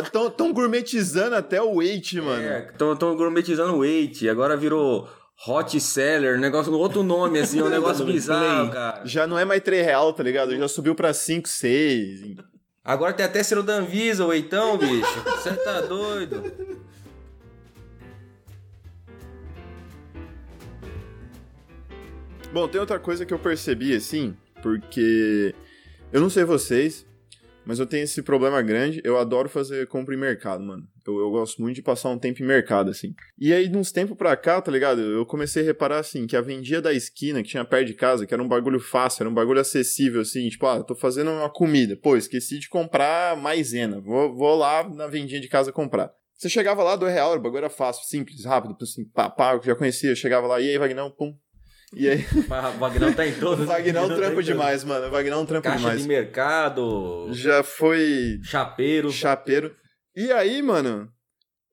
Estão 0.04 0.26
Ah, 0.48 0.52
gourmetizando 0.52 1.34
até 1.34 1.60
o 1.60 1.76
weight, 1.76 2.20
mano. 2.20 2.42
É, 2.42 2.70
estão 2.70 3.16
gourmetizando 3.16 3.74
o 3.76 3.84
eite. 3.84 4.28
Agora 4.28 4.56
virou 4.56 5.08
hot 5.46 5.80
seller, 5.80 6.38
negócio, 6.38 6.72
outro 6.72 7.02
nome, 7.02 7.38
assim, 7.38 7.60
é 7.60 7.64
um 7.64 7.68
negócio 7.70 8.04
bizarro, 8.04 8.70
cara. 8.70 9.06
Já 9.06 9.26
não 9.26 9.38
é 9.38 9.44
mais 9.44 9.62
3 9.62 9.84
real, 9.84 10.12
tá 10.12 10.22
ligado? 10.22 10.56
Já 10.56 10.68
subiu 10.68 10.94
pra 10.94 11.12
5, 11.12 11.48
6. 11.48 12.36
Agora 12.84 13.12
tem 13.12 13.24
até 13.24 13.40
Anvisa, 13.72 14.24
o 14.24 14.32
eitão, 14.32 14.76
bicho. 14.76 15.22
Você 15.24 15.52
tá 15.54 15.80
doido? 15.82 16.80
Bom, 22.52 22.66
tem 22.66 22.80
outra 22.80 22.98
coisa 22.98 23.24
que 23.24 23.32
eu 23.32 23.38
percebi, 23.38 23.94
assim, 23.94 24.36
porque 24.60 25.54
eu 26.12 26.20
não 26.20 26.28
sei 26.28 26.42
vocês, 26.42 27.06
mas 27.64 27.78
eu 27.78 27.86
tenho 27.86 28.04
esse 28.04 28.22
problema 28.22 28.60
grande. 28.62 29.00
Eu 29.04 29.18
adoro 29.18 29.48
fazer 29.48 29.86
compra 29.86 30.14
em 30.14 30.18
mercado, 30.18 30.62
mano. 30.62 30.82
Eu, 31.06 31.18
eu 31.18 31.30
gosto 31.30 31.60
muito 31.60 31.76
de 31.76 31.82
passar 31.82 32.10
um 32.10 32.18
tempo 32.18 32.42
em 32.42 32.46
mercado, 32.46 32.90
assim. 32.90 33.14
E 33.38 33.52
aí, 33.52 33.70
uns 33.74 33.92
tempos 33.92 34.16
pra 34.16 34.36
cá, 34.36 34.60
tá 34.60 34.70
ligado? 34.70 35.00
Eu 35.00 35.24
comecei 35.26 35.62
a 35.62 35.66
reparar, 35.66 35.98
assim, 35.98 36.26
que 36.26 36.36
a 36.36 36.40
vendia 36.40 36.80
da 36.80 36.92
esquina, 36.92 37.42
que 37.42 37.48
tinha 37.48 37.64
perto 37.64 37.86
de 37.86 37.94
casa, 37.94 38.26
que 38.26 38.34
era 38.34 38.42
um 38.42 38.48
bagulho 38.48 38.80
fácil, 38.80 39.22
era 39.22 39.30
um 39.30 39.34
bagulho 39.34 39.60
acessível, 39.60 40.20
assim. 40.20 40.48
Tipo, 40.48 40.66
ah, 40.66 40.82
tô 40.82 40.94
fazendo 40.94 41.30
uma 41.30 41.50
comida. 41.50 41.96
Pô, 41.96 42.16
esqueci 42.16 42.58
de 42.58 42.68
comprar 42.68 43.36
maisena. 43.36 44.00
Vou, 44.00 44.34
vou 44.34 44.56
lá 44.56 44.88
na 44.88 45.06
vendinha 45.06 45.40
de 45.40 45.48
casa 45.48 45.72
comprar. 45.72 46.10
Você 46.40 46.48
chegava 46.48 46.82
lá, 46.82 46.96
dois 46.96 47.12
real, 47.12 47.36
o 47.36 47.38
bagulho 47.38 47.58
era 47.58 47.68
fácil, 47.68 48.02
simples, 48.06 48.46
rápido, 48.46 48.74
assim, 48.80 49.04
pá, 49.04 49.28
pá, 49.28 49.52
eu 49.52 49.62
já 49.62 49.74
conhecia. 49.74 50.14
Chegava 50.14 50.46
lá, 50.46 50.58
e 50.58 50.70
aí, 50.70 50.78
Vagnão, 50.78 51.10
pum. 51.10 51.36
E 51.94 52.08
aí, 52.08 52.24
O 52.76 52.78
Vagnão 52.78 53.12
tá 53.12 53.26
em 53.26 53.32
o 53.32 53.40
todos. 53.40 53.66
Vagnão 53.66 54.08
trampo 54.08 54.42
demais, 54.42 54.84
mano. 54.84 55.06
O 55.08 55.10
Vagnão 55.10 55.44
trampo 55.44 55.64
Caixa 55.64 55.78
demais. 55.78 56.02
de 56.02 56.08
mercado, 56.08 57.28
Já 57.32 57.62
foi 57.62 58.38
chapeiro. 58.42 59.10
chapeiro. 59.10 59.74
E 60.16 60.30
aí, 60.32 60.62
mano, 60.62 61.08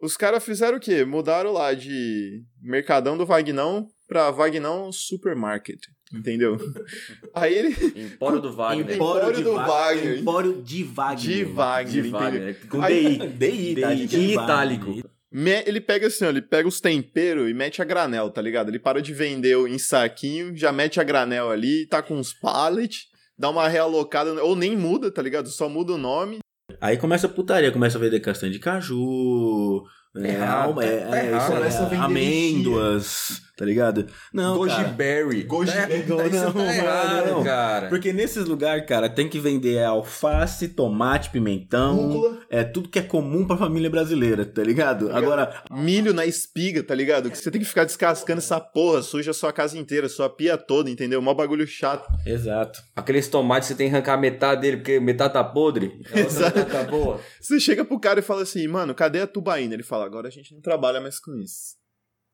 os 0.01 0.17
caras 0.17 0.43
fizeram 0.43 0.77
o 0.77 0.79
quê? 0.81 1.03
Mudaram 1.05 1.51
lá 1.51 1.73
de 1.73 2.43
Mercadão 2.61 3.17
do 3.17 3.25
Vagnão 3.25 3.87
pra 4.07 4.31
Vagnão 4.31 4.91
Supermarket. 4.91 5.79
Entendeu? 6.13 6.57
Aí 7.35 7.53
ele. 7.53 7.75
Empório 8.01 8.39
do 8.39 8.53
Wagner. 8.53 8.95
Empório 8.95 9.43
do 9.43 9.53
Va- 9.55 9.65
Wagner. 9.67 10.19
Empório 10.19 10.61
de 10.63 10.83
Wagner. 10.85 11.17
De 11.35 11.43
Wagner. 11.43 12.03
De? 12.03 12.09
Wagner. 12.09 12.67
Com 12.69 12.81
Aí- 12.81 13.17
DI. 13.17 13.27
DI, 13.75 13.81
tá? 13.81 13.93
DI, 13.93 14.07
De 14.07 14.33
itálico. 14.33 15.09
Ele 15.31 15.81
pega 15.81 16.07
assim, 16.07 16.25
ó, 16.25 16.29
ele 16.29 16.41
pega 16.41 16.67
os 16.67 16.79
temperos 16.79 17.49
e 17.49 17.53
mete 17.53 17.81
a 17.81 17.85
granel, 17.85 18.29
tá 18.29 18.41
ligado? 18.41 18.69
Ele 18.69 18.79
para 18.79 19.01
de 19.01 19.13
vender 19.13 19.57
em 19.67 19.77
saquinho, 19.77 20.55
já 20.55 20.71
mete 20.71 20.99
a 20.99 21.03
granel 21.03 21.49
ali, 21.49 21.85
tá 21.85 22.01
com 22.01 22.15
uns 22.15 22.33
pallets, 22.33 23.07
dá 23.37 23.49
uma 23.49 23.67
realocada, 23.67 24.41
ou 24.43 24.55
nem 24.55 24.75
muda, 24.75 25.11
tá 25.11 25.21
ligado? 25.21 25.49
Só 25.49 25.67
muda 25.67 25.93
o 25.93 25.97
nome. 25.97 26.39
Aí 26.79 26.97
começa 26.97 27.27
a 27.27 27.29
putaria, 27.29 27.71
começa 27.71 27.97
a 27.97 28.01
vender 28.01 28.19
castanha 28.19 28.51
de 28.51 28.59
caju, 28.59 29.83
é, 30.25 30.29
errado, 30.29 30.67
alma- 30.67 30.83
é, 30.85 30.97
tá- 30.97 31.07
tá 31.09 31.17
é, 31.19 31.27
errado. 31.27 31.67
isso, 31.67 31.81
é, 31.81 31.85
vender 31.85 31.95
amêndoas, 32.03 33.41
tá 33.55 33.65
ligado? 33.65 34.07
Não, 34.33 34.57
Goji 34.57 34.75
cara. 34.75 34.87
Berry. 34.89 35.43
Goji- 35.43 35.71
Tá- 35.71 35.87
Não, 36.07 36.25
Isso 36.25 36.35
não, 36.45 36.53
tá 36.53 36.75
errado, 36.75 37.27
não. 37.31 37.43
cara. 37.43 37.87
Porque 37.89 38.11
nesses 38.13 38.45
lugares, 38.45 38.85
cara, 38.87 39.09
tem 39.09 39.27
que 39.27 39.39
vender 39.39 39.83
alface, 39.83 40.69
tomate, 40.69 41.29
pimentão, 41.29 41.95
Rúcula. 42.07 42.37
é 42.49 42.63
tudo 42.63 42.89
que 42.89 42.99
é 42.99 43.01
comum 43.01 43.45
pra 43.45 43.57
família 43.57 43.89
brasileira, 43.89 44.45
tá 44.45 44.63
ligado? 44.63 45.11
Agora, 45.11 45.63
Milho 45.71 46.13
na 46.13 46.25
espiga, 46.25 46.83
tá 46.83 46.95
ligado? 46.95 47.29
Que 47.29 47.37
você 47.37 47.51
tem 47.51 47.61
que 47.61 47.67
ficar 47.67 47.83
descascando 47.83 48.39
essa 48.39 48.59
porra, 48.59 49.01
suja 49.01 49.31
a 49.31 49.33
sua 49.33 49.51
casa 49.53 49.77
inteira, 49.77 50.07
sua 50.09 50.29
pia 50.29 50.57
toda, 50.57 50.89
entendeu? 50.89 51.21
Mó 51.21 51.33
bagulho 51.33 51.65
chato. 51.67 52.07
exato. 52.25 52.81
Aqueles 52.95 53.27
tomates 53.27 53.67
você 53.69 53.75
tem 53.75 53.89
que 53.89 53.95
arrancar 53.95 54.17
metade 54.17 54.61
dele, 54.61 54.77
porque 54.77 54.99
metade 54.99 55.33
tá 55.33 55.43
podre. 55.43 55.99
Exato. 56.13 56.57
metade 56.59 56.71
tá 56.71 56.83
boa. 56.89 57.19
Você 57.39 57.59
chega 57.59 57.83
pro 57.85 57.99
cara 57.99 58.19
e 58.19 58.23
fala 58.23 58.41
assim, 58.43 58.67
mano, 58.67 58.93
cadê 58.95 59.21
a 59.21 59.27
tubaína? 59.27 59.73
Ele 59.73 59.83
fala, 59.83 60.06
agora 60.07 60.27
a 60.27 60.31
gente 60.31 60.53
não 60.53 60.61
trabalha 60.61 60.99
mais 60.99 61.19
com 61.19 61.35
isso. 61.35 61.75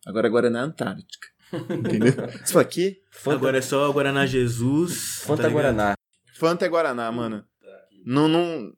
Agora 0.06 0.28
agora 0.28 0.48
é 0.48 0.50
na 0.50 0.62
Antártica. 0.62 1.28
Entendeu? 1.54 2.14
Você 2.44 2.54
fala, 2.54 2.66
quê? 2.66 3.02
Fanta, 3.12 3.38
Agora 3.38 3.58
é 3.58 3.62
só 3.62 3.90
o 3.90 3.94
Guaraná 3.94 4.26
Jesus. 4.26 5.22
Fanta 5.24 5.44
tá 5.44 5.48
ligado? 5.48 5.62
Guaraná. 5.62 5.94
Fanta 6.34 6.66
é 6.66 6.70
Guaraná, 6.70 7.12
mano. 7.12 7.46
Não, 8.06 8.28
não. 8.28 8.74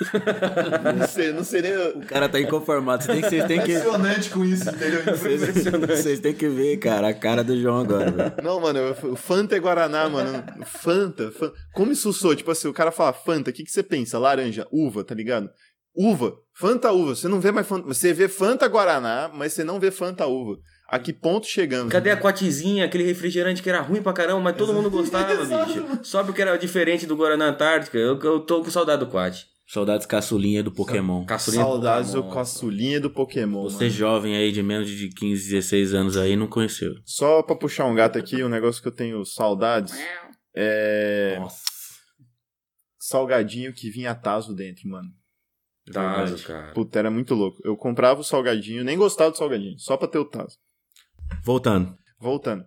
não 0.96 1.06
sei, 1.06 1.32
não 1.32 1.44
sei 1.44 1.62
nem. 1.62 1.76
O 1.88 2.06
cara 2.06 2.28
tá 2.28 2.40
inconformado. 2.40 3.04
Vocês 3.04 3.20
têm 3.20 3.22
que, 3.22 3.28
vocês 3.28 3.46
têm 3.46 3.62
que, 3.62 3.72
Impressionante 3.72 4.30
com 4.30 4.44
isso, 4.44 4.70
entendeu? 4.70 5.02
vocês, 5.04 5.40
vocês 5.88 6.20
têm 6.20 6.34
que 6.34 6.48
ver, 6.48 6.78
cara, 6.78 7.08
a 7.08 7.14
cara 7.14 7.44
do 7.44 7.60
João 7.60 7.80
agora, 7.80 8.10
velho. 8.10 8.34
Não, 8.42 8.60
mano, 8.60 8.80
o 9.12 9.16
Fanta 9.16 9.56
é 9.56 9.60
Guaraná, 9.60 10.08
mano. 10.08 10.42
Fanta, 10.64 11.30
Fanta. 11.32 11.54
Como 11.74 11.92
isso 11.92 12.12
soa? 12.12 12.36
Tipo 12.36 12.50
assim, 12.50 12.68
o 12.68 12.72
cara 12.72 12.90
fala 12.90 13.12
Fanta, 13.12 13.50
o 13.50 13.52
que, 13.52 13.64
que 13.64 13.70
você 13.70 13.82
pensa? 13.82 14.18
Laranja, 14.18 14.66
uva, 14.70 15.04
tá 15.04 15.14
ligado? 15.14 15.50
Uva, 15.94 16.34
Fanta 16.54 16.92
uva. 16.92 17.14
Você 17.14 17.28
não 17.28 17.40
vê 17.40 17.50
mais 17.50 17.66
Fanta. 17.66 17.86
Você 17.86 18.12
vê 18.12 18.28
Fanta 18.28 18.68
Guaraná, 18.68 19.30
mas 19.32 19.52
você 19.52 19.64
não 19.64 19.80
vê 19.80 19.90
Fanta 19.90 20.26
uva. 20.26 20.58
A 20.88 20.98
que 20.98 21.12
ponto 21.12 21.46
chegamos? 21.46 21.92
Cadê 21.92 22.10
a 22.10 22.16
quatizinha, 22.16 22.84
aquele 22.84 23.04
refrigerante 23.04 23.62
que 23.62 23.70
era 23.70 23.80
ruim 23.80 24.02
pra 24.02 24.12
caramba, 24.12 24.40
mas 24.40 24.56
todo 24.56 24.74
mundo 24.74 24.90
gostava, 24.90 25.32
bicho. 25.44 26.00
Só 26.02 26.24
porque 26.24 26.42
era 26.42 26.56
diferente 26.56 27.06
do 27.06 27.16
Guaraná 27.16 27.48
Antártica. 27.48 27.96
Eu, 27.96 28.18
eu 28.18 28.40
tô 28.40 28.62
com 28.62 28.70
saudade 28.70 29.04
do 29.04 29.10
quat. 29.10 29.46
Saudades 29.72 30.04
caçulinha 30.04 30.64
do 30.64 30.72
Pokémon. 30.72 31.24
Caçulinha 31.24 31.62
do 31.62 31.68
Saudades 31.68 32.10
do 32.10 32.22
Pokémon. 32.24 32.34
caçulinha 32.34 33.00
do 33.00 33.08
Pokémon. 33.08 33.62
Você 33.62 33.84
mano. 33.84 33.90
jovem 33.90 34.36
aí 34.36 34.50
de 34.50 34.64
menos 34.64 34.90
de 34.90 35.08
15, 35.10 35.48
16 35.50 35.94
anos 35.94 36.16
aí 36.16 36.34
não 36.34 36.48
conheceu. 36.48 36.92
Só 37.04 37.40
pra 37.40 37.54
puxar 37.54 37.86
um 37.86 37.94
gato 37.94 38.18
aqui, 38.18 38.42
um 38.42 38.48
negócio 38.48 38.82
que 38.82 38.88
eu 38.88 38.92
tenho 38.92 39.24
saudades 39.24 39.94
é. 40.56 41.36
Nossa. 41.38 41.62
salgadinho 42.98 43.72
que 43.72 43.90
vinha 43.90 44.12
taso 44.12 44.56
dentro, 44.56 44.88
mano. 44.88 45.08
Tazo, 45.92 46.36
Verdade. 46.36 46.42
cara. 46.44 46.72
Puta, 46.74 46.98
era 46.98 47.10
muito 47.10 47.34
louco. 47.34 47.60
Eu 47.64 47.76
comprava 47.76 48.20
o 48.20 48.24
salgadinho, 48.24 48.84
nem 48.84 48.96
gostava 48.98 49.30
do 49.30 49.36
salgadinho, 49.36 49.78
só 49.78 49.96
pra 49.96 50.08
ter 50.08 50.18
o 50.18 50.24
taso. 50.24 50.56
Voltando. 51.44 51.96
Voltando. 52.20 52.64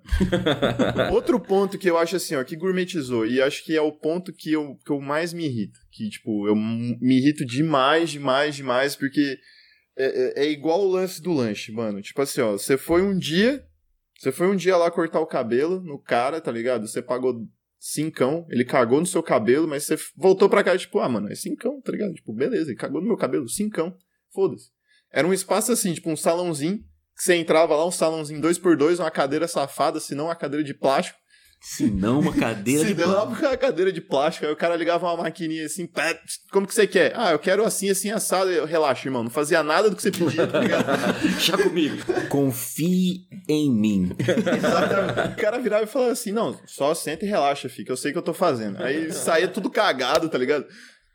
Outro 1.14 1.40
ponto 1.40 1.78
que 1.78 1.90
eu 1.90 1.98
acho 1.98 2.16
assim, 2.16 2.36
ó, 2.36 2.44
que 2.44 2.56
gourmetizou, 2.56 3.26
e 3.26 3.42
acho 3.42 3.64
que 3.64 3.76
é 3.76 3.82
o 3.82 3.92
ponto 3.92 4.34
que 4.34 4.52
eu, 4.52 4.76
que 4.86 4.92
eu 4.92 5.00
mais 5.00 5.32
me 5.32 5.46
irrito. 5.46 5.80
Que, 5.92 6.10
tipo, 6.10 6.48
eu 6.48 6.56
me 6.56 7.18
irrito 7.20 7.46
demais, 7.46 8.10
demais, 8.10 8.56
demais, 8.56 8.96
porque 8.96 9.38
é, 9.96 10.42
é- 10.42 10.46
é 10.46 10.52
igual 10.52 10.82
o 10.82 10.90
lance 10.90 11.22
do 11.22 11.32
lanche, 11.32 11.72
mano. 11.72 12.02
Tipo 12.02 12.22
assim, 12.24 12.42
ó, 12.42 12.54
você 12.54 12.78
foi 12.78 13.04
um 13.04 13.16
dia. 13.18 13.64
Você 14.18 14.32
foi 14.32 14.48
um 14.48 14.56
dia 14.56 14.76
lá 14.78 14.90
cortar 14.90 15.20
o 15.20 15.28
cabelo 15.28 15.82
no 15.82 16.00
cara, 16.00 16.42
tá 16.42 16.52
ligado? 16.52 16.88
Você 16.88 17.02
pagou 17.02 17.46
cincão, 17.86 18.48
ele 18.50 18.64
cagou 18.64 19.02
no 19.02 19.06
seu 19.06 19.22
cabelo, 19.22 19.68
mas 19.68 19.84
você 19.84 19.98
voltou 20.16 20.48
pra 20.48 20.64
cá, 20.64 20.78
tipo, 20.78 21.00
ah, 21.00 21.10
mano, 21.10 21.30
é 21.30 21.36
cincão, 21.36 21.82
tá 21.82 21.92
ligado? 21.92 22.14
Tipo, 22.14 22.34
beleza, 22.34 22.70
ele 22.70 22.78
cagou 22.78 23.02
no 23.02 23.08
meu 23.08 23.18
cabelo, 23.18 23.50
cincão. 23.50 23.94
Foda-se. 24.34 24.70
Era 25.12 25.28
um 25.28 25.34
espaço 25.34 25.74
assim, 25.74 25.94
tipo, 25.94 26.10
um 26.10 26.16
salãozinho, 26.16 26.78
que 26.78 27.22
você 27.22 27.36
entrava 27.36 27.76
lá, 27.76 27.86
um 27.86 27.92
salãozinho 27.92 28.40
dois 28.40 28.58
por 28.58 28.78
dois, 28.78 29.02
uma 29.02 29.12
cadeira 29.12 29.50
safada, 29.50 30.00
se 30.00 30.16
não 30.16 30.26
uma 30.26 30.36
cadeira 30.36 30.64
de 30.64 30.74
plástico. 30.74 31.20
Se 31.66 31.90
não, 31.90 32.20
uma 32.20 32.34
cadeira 32.34 32.82
Se 32.82 32.88
de 32.88 32.94
deu 32.94 33.10
lá 33.10 33.24
uma 33.24 33.58
cadeira 33.58 33.90
de 33.90 34.02
plástico, 34.02 34.46
aí 34.46 34.52
o 34.52 34.56
cara 34.56 34.76
ligava 34.76 35.08
uma 35.08 35.24
maquininha 35.24 35.66
assim, 35.66 35.88
pá, 35.88 36.14
como 36.52 36.68
que 36.68 36.74
você 36.76 36.86
quer? 36.86 37.14
Ah, 37.16 37.32
eu 37.32 37.40
quero 37.40 37.64
assim, 37.64 37.90
assim, 37.90 38.12
assado. 38.12 38.52
Eu, 38.52 38.66
Relaxa, 38.66 39.08
irmão, 39.08 39.24
não 39.24 39.30
fazia 39.30 39.64
nada 39.64 39.90
do 39.90 39.96
que 39.96 40.02
você 40.02 40.12
pedia, 40.12 40.46
tá 40.46 40.60
ligado? 40.60 40.86
Chá 41.40 41.58
comigo. 41.58 41.96
Confie 42.28 43.28
em 43.48 43.72
mim. 43.72 44.12
Exatamente. 44.20 45.34
O 45.34 45.42
cara 45.42 45.58
virava 45.60 45.86
e 45.86 45.88
falava 45.88 46.12
assim, 46.12 46.34
não, 46.34 46.60
só 46.66 46.94
senta 46.94 47.24
e 47.24 47.30
relaxa, 47.30 47.70
fica, 47.70 47.94
eu 47.94 47.98
sei 47.98 48.12
o 48.12 48.14
que 48.14 48.20
eu 48.20 48.24
tô 48.24 48.34
fazendo. 48.34 48.84
Aí 48.84 49.14
saía 49.14 49.48
tudo 49.48 49.70
cagado, 49.70 50.28
tá 50.28 50.38
ligado? 50.38 50.66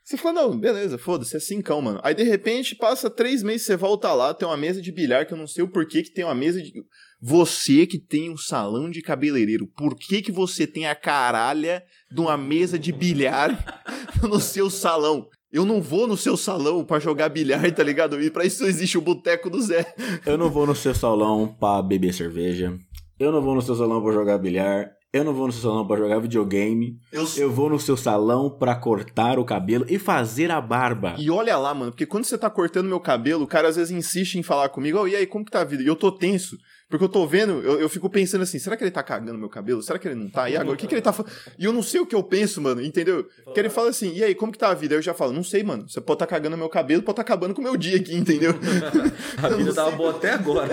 Você 0.09 0.17
fala, 0.17 0.41
não, 0.41 0.59
beleza, 0.59 0.97
foda-se, 0.97 1.37
é 1.37 1.39
cincão, 1.39 1.83
mano. 1.83 2.01
Aí 2.03 2.15
de 2.15 2.23
repente 2.23 2.75
passa 2.75 3.11
três 3.11 3.43
meses, 3.43 3.67
você 3.67 3.77
volta 3.77 4.11
lá, 4.15 4.33
tem 4.33 4.49
uma 4.49 4.57
mesa 4.57 4.81
de 4.81 4.91
bilhar 4.91 5.27
que 5.27 5.35
eu 5.35 5.37
não 5.37 5.47
sei 5.47 5.63
o 5.63 5.69
porquê 5.69 6.03
que 6.03 6.11
tem 6.11 6.25
uma 6.25 6.35
mesa 6.35 6.63
de. 6.63 6.73
Você 7.21 7.87
que 7.87 7.99
tem 7.99 8.31
um 8.31 8.37
salão 8.39 8.89
de 8.89 9.03
cabeleireiro, 9.03 9.67
por 9.77 9.95
que 9.95 10.23
que 10.23 10.33
você 10.33 10.67
tem 10.67 10.87
a 10.87 10.95
caralha 10.95 11.85
de 12.11 12.23
uma 12.23 12.39
mesa 12.39 12.79
de 12.79 12.91
bilhar 12.91 13.85
no 14.27 14.41
seu 14.41 14.71
salão? 14.71 15.29
Eu 15.53 15.67
não 15.67 15.83
vou 15.83 16.07
no 16.07 16.17
seu 16.17 16.39
salão 16.39 16.87
pra 16.87 16.99
jogar 16.99 17.29
bilhar, 17.29 17.71
tá 17.71 17.83
ligado? 17.83 18.19
E 18.19 18.31
pra 18.31 18.47
isso 18.47 18.65
existe 18.65 18.97
o 18.97 19.03
boteco 19.03 19.51
do 19.51 19.61
Zé. 19.61 19.95
Eu 20.25 20.39
não 20.39 20.49
vou 20.49 20.67
no 20.67 20.75
seu 20.75 20.95
salão 20.95 21.55
pra 21.61 21.83
beber 21.83 22.15
cerveja. 22.15 22.75
Eu 23.21 23.31
não 23.31 23.43
vou 23.43 23.55
no 23.55 23.61
seu 23.61 23.75
salão 23.75 24.03
pra 24.03 24.13
jogar 24.13 24.39
bilhar. 24.39 24.91
Eu 25.19 25.25
não 25.25 25.35
vou 25.35 25.47
no 25.47 25.53
seu 25.53 25.63
salão 25.63 25.87
pra 25.87 25.97
jogar 25.97 26.19
videogame. 26.21 26.97
Eu 27.13 27.27
Eu 27.37 27.51
vou 27.51 27.69
no 27.69 27.79
seu 27.79 27.97
salão 27.97 28.49
pra 28.51 28.75
cortar 28.77 29.39
o 29.39 29.45
cabelo 29.45 29.85
e 29.89 29.99
fazer 29.99 30.51
a 30.51 30.61
barba. 30.61 31.15
E 31.19 31.31
olha 31.31 31.57
lá, 31.57 31.75
mano, 31.75 31.91
porque 31.91 32.07
quando 32.07 32.25
você 32.25 32.39
tá 32.39 32.49
cortando 32.49 32.87
meu 32.87 33.01
cabelo, 33.01 33.45
o 33.45 33.49
cara 33.49 33.69
às 33.69 33.77
vezes 33.77 33.91
insiste 33.91 34.37
em 34.37 34.43
falar 34.43 34.69
comigo, 34.69 34.99
"Ô, 34.99 35.09
e 35.09 35.17
aí, 35.17 35.27
como 35.27 35.45
que 35.45 35.51
tá 35.51 35.61
a 35.61 35.65
vida? 35.65 35.83
E 35.83 35.87
eu 35.87 35.97
tô 35.97 36.13
tenso, 36.13 36.57
porque 36.89 37.05
eu 37.05 37.09
tô 37.09 37.27
vendo, 37.27 37.61
eu, 37.63 37.81
eu 37.81 37.89
fico 37.89 38.09
pensando 38.09 38.41
assim, 38.43 38.59
será 38.59 38.75
que 38.75 38.83
ele 38.83 38.91
tá 38.91 39.03
cagando 39.03 39.39
meu 39.39 39.51
cabelo? 39.51 39.83
Será 39.83 39.99
que 39.99 40.09
ele 40.09 40.15
não 40.15 40.31
tá? 40.31 40.49
E 40.49 40.57
agora, 40.57 40.75
o 40.75 40.79
que 40.79 40.87
que 40.87 40.95
ele 40.95 41.03
tá 41.03 41.13
falando? 41.13 41.31
E 41.59 41.65
eu 41.65 41.73
não 41.73 41.83
sei 41.83 42.01
o 42.01 42.07
que 42.07 42.15
eu 42.15 42.23
penso, 42.23 42.63
mano, 42.63 42.81
entendeu? 42.81 43.27
Porque 43.45 43.61
ele 43.61 43.69
fala 43.69 43.91
assim, 43.91 44.15
e 44.15 44.25
aí, 44.25 44.35
como 44.35 44.51
que 44.51 44.57
tá 44.59 44.71
a 44.71 44.75
vida? 44.75 44.95
Aí 44.95 44.99
eu 44.99 45.03
já 45.03 45.13
falo, 45.13 45.33
não 45.35 45.45
sei, 45.45 45.63
mano, 45.63 45.87
você 45.87 46.01
pode 46.01 46.21
tá 46.21 46.27
cagando 46.27 46.57
meu 46.57 46.69
cabelo, 46.71 47.03
pode 47.03 47.17
tá 47.17 47.23
acabando 47.23 47.55
com 47.55 47.61
o 47.61 47.65
meu 47.65 47.77
dia 47.77 47.97
aqui, 47.99 48.15
entendeu? 48.17 48.55
A 49.43 49.49
vida 49.51 49.75
tava 49.75 49.91
boa 49.93 50.11
até 50.13 50.33
agora. 50.33 50.69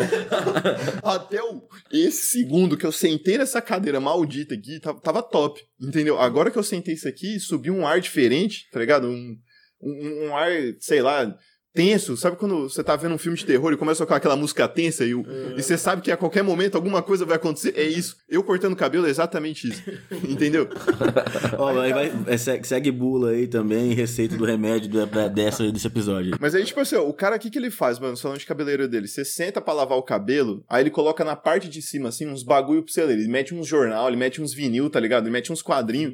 Até 1.04 1.42
o, 1.44 1.62
esse 1.92 2.32
segundo 2.32 2.78
que 2.78 2.86
eu 2.86 2.92
sentei 2.92 3.38
nessa 3.38 3.62
cadeira 3.62 4.00
maldita 4.00 4.35
aqui, 4.42 4.80
tava, 4.80 5.00
tava 5.00 5.24
top, 5.24 5.62
entendeu? 5.80 6.20
Agora 6.20 6.52
que 6.52 6.58
eu 6.58 6.64
sentei 6.64 6.94
isso 6.94 7.08
aqui, 7.08 7.40
subiu 7.40 7.74
um 7.74 7.88
ar 7.88 8.00
diferente, 8.00 8.70
tá 8.72 8.80
ligado? 8.80 9.08
Um, 9.08 9.38
um, 9.82 10.28
um 10.28 10.36
ar, 10.36 10.52
sei 10.80 11.02
lá, 11.02 11.36
tenso. 11.76 12.16
Sabe 12.16 12.38
quando 12.38 12.70
você 12.70 12.82
tá 12.84 12.96
vendo 12.96 13.14
um 13.14 13.18
filme 13.18 13.38
de 13.38 13.46
terror 13.46 13.74
e 13.74 13.78
começa 13.78 14.02
a 14.02 14.06
tocar 14.06 14.16
aquela 14.16 14.36
música 14.36 14.68
tensa 14.68 15.04
e, 15.06 15.14
o- 15.14 15.26
e 15.58 15.62
você 15.62 15.78
sabe 15.78 16.02
que 16.02 16.10
a 16.12 16.18
qualquer 16.18 16.42
momento 16.44 16.76
alguma 16.76 17.04
coisa 17.04 17.26
vai 17.26 17.36
acontecer? 17.36 17.74
É 17.76 17.84
isso. 17.84 18.16
Eu 18.30 18.42
cortando 18.44 18.74
o 18.74 18.76
cabelo 18.78 19.06
é 19.06 19.10
exatamente 19.10 19.68
isso, 19.68 19.84
entendeu? 20.28 20.68
Ó, 21.60 21.78
aí 21.80 21.92
vai, 21.94 22.12
é, 22.28 22.38
segue, 22.38 22.92
bula 22.92 23.32
aí 23.32 23.48
também, 23.48 23.94
receita 23.94 24.36
do 24.38 24.46
remédio 24.46 25.06
da- 25.06 25.28
dessa, 25.28 25.70
desse 25.72 25.88
episódio. 25.88 26.38
Mas 26.40 26.56
aí, 26.56 26.64
tipo 26.64 26.80
assim, 26.80 26.96
ó, 26.96 27.08
o 27.08 27.14
cara, 27.14 27.36
o 27.36 27.40
que, 27.40 27.50
que 27.50 27.58
ele 27.60 27.70
faz, 27.70 28.00
mano, 28.00 28.12
no 28.12 28.18
salão 28.18 28.38
de 28.38 28.46
cabeleireiro 28.46 28.90
dele? 28.90 29.08
Você 29.08 29.26
senta 29.26 29.60
pra 29.60 29.74
lavar 29.74 29.98
o 29.98 30.04
cabelo, 30.04 30.64
aí 30.70 30.82
ele 30.84 30.90
coloca 30.90 31.24
na 31.26 31.36
parte 31.36 31.68
de 31.68 31.82
cima, 31.82 32.10
assim, 32.10 32.26
uns 32.28 32.44
bagulho 32.44 32.84
pra 32.84 32.94
você 32.94 33.04
ler. 33.04 33.18
Ele 33.20 33.28
mete 33.28 33.54
uns 33.54 33.68
jornal, 33.68 34.08
ele 34.08 34.18
mete 34.18 34.42
uns 34.42 34.54
vinil, 34.54 34.90
tá 34.90 35.00
ligado? 35.00 35.24
Ele 35.26 35.32
mete 35.32 35.52
uns 35.52 35.62
quadrinhos. 35.62 36.14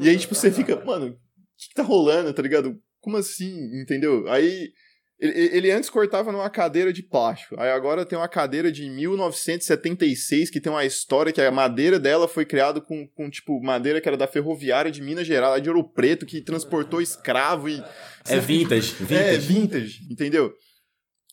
e 0.00 0.08
aí, 0.08 0.16
tipo, 0.16 0.34
você 0.34 0.50
fica, 0.50 0.82
mano, 0.84 1.06
o 1.06 1.10
que, 1.56 1.68
que 1.68 1.74
tá 1.74 1.82
rolando, 1.82 2.32
tá 2.32 2.42
ligado? 2.42 2.76
Como 3.00 3.16
assim, 3.16 3.54
entendeu? 3.80 4.28
Aí. 4.28 4.70
Ele, 5.18 5.56
ele 5.56 5.70
antes 5.70 5.88
cortava 5.88 6.30
numa 6.30 6.50
cadeira 6.50 6.92
de 6.92 7.02
plástico. 7.02 7.58
Aí 7.58 7.70
agora 7.70 8.04
tem 8.04 8.18
uma 8.18 8.28
cadeira 8.28 8.70
de 8.70 8.88
1976 8.90 10.50
que 10.50 10.60
tem 10.60 10.70
uma 10.70 10.84
história 10.84 11.32
que 11.32 11.40
a 11.40 11.50
madeira 11.50 11.98
dela 11.98 12.28
foi 12.28 12.44
criada 12.44 12.80
com, 12.80 13.06
com, 13.08 13.30
tipo, 13.30 13.60
madeira 13.62 14.00
que 14.00 14.08
era 14.08 14.16
da 14.16 14.26
ferroviária 14.26 14.90
de 14.90 15.00
Minas 15.02 15.26
Gerais, 15.26 15.52
lá 15.52 15.58
de 15.58 15.68
Ouro 15.70 15.84
Preto, 15.90 16.26
que 16.26 16.42
transportou 16.42 17.00
escravo 17.00 17.68
e. 17.68 17.82
É 18.28 18.38
vintage, 18.38 18.94
É, 19.10 19.36
vintage. 19.36 19.38
vintage, 19.38 19.98
entendeu? 20.10 20.52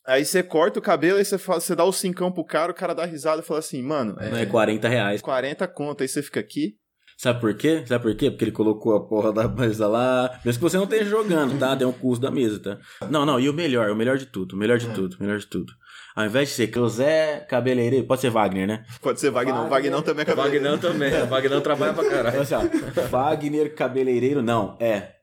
Aí 0.05 0.25
você 0.25 0.43
corta 0.43 0.79
o 0.79 0.81
cabelo, 0.81 1.17
aí 1.17 1.25
você, 1.25 1.37
fala, 1.37 1.61
você 1.61 1.75
dá 1.75 1.85
o 1.85 1.93
cincão 1.93 2.31
pro 2.31 2.43
cara, 2.43 2.71
o 2.71 2.75
cara 2.75 2.93
dá 2.93 3.05
risada 3.05 3.41
e 3.41 3.45
fala 3.45 3.59
assim, 3.59 3.81
mano, 3.81 4.15
Não 4.15 4.37
é 4.37 4.43
é 4.43 4.45
40 4.45 4.87
reais. 4.89 5.21
40 5.21 5.65
conto, 5.69 6.01
aí 6.03 6.07
você 6.07 6.21
fica 6.21 6.39
aqui. 6.41 6.75
Sabe 7.17 7.39
por 7.39 7.53
quê? 7.53 7.83
Sabe 7.85 8.03
por 8.03 8.15
quê? 8.15 8.29
Porque 8.29 8.45
ele 8.45 8.51
colocou 8.51 8.95
a 8.95 9.07
porra 9.07 9.31
da 9.31 9.47
mesa 9.47 9.87
lá. 9.87 10.39
Mesmo 10.43 10.59
que 10.59 10.69
você 10.69 10.77
não 10.77 10.83
esteja 10.83 11.05
jogando, 11.05 11.57
tá? 11.57 11.75
Tem 11.75 11.87
um 11.87 11.91
custo 11.91 12.21
da 12.21 12.31
mesa, 12.31 12.59
tá? 12.59 12.77
Não, 13.09 13.25
não, 13.25 13.39
e 13.39 13.47
o 13.49 13.53
melhor, 13.53 13.89
o 13.89 13.95
melhor 13.95 14.17
de 14.17 14.25
tudo, 14.25 14.53
o 14.53 14.57
melhor 14.57 14.77
de 14.77 14.89
tudo, 14.93 15.15
o 15.15 15.23
melhor 15.23 15.37
de 15.37 15.47
tudo. 15.47 15.71
Ao 16.15 16.25
invés 16.25 16.49
de 16.49 16.55
ser 16.55 16.71
José 16.73 17.45
Cabeleireiro, 17.49 18.05
pode 18.05 18.21
ser 18.21 18.29
Wagner, 18.29 18.67
né? 18.67 18.85
Pode 19.01 19.19
ser 19.19 19.31
Wagner, 19.31 19.67
Wagner 19.67 20.01
também 20.01 20.21
é 20.21 20.25
cabelo. 20.25 20.47
Vagnão 20.47 20.77
também. 20.77 21.11
Vagnão 21.25 21.61
trabalha 21.61 21.93
pra 21.93 22.07
caralho. 22.07 22.35
Olha 22.35 22.41
assim, 22.43 23.09
Wagner 23.09 23.73
Cabeleireiro, 23.73 24.41
não, 24.41 24.77
é 24.79 25.13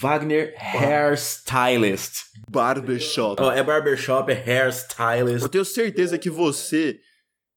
Wagner 0.00 0.54
Hairstylist. 0.58 2.22
Barbershop. 2.50 3.42
Ó, 3.42 3.52
é 3.52 3.62
barbershop, 3.62 4.32
é 4.32 4.34
hairstylist. 4.34 5.42
Eu 5.42 5.48
tenho 5.48 5.64
certeza 5.64 6.16
que 6.16 6.30
você, 6.30 6.98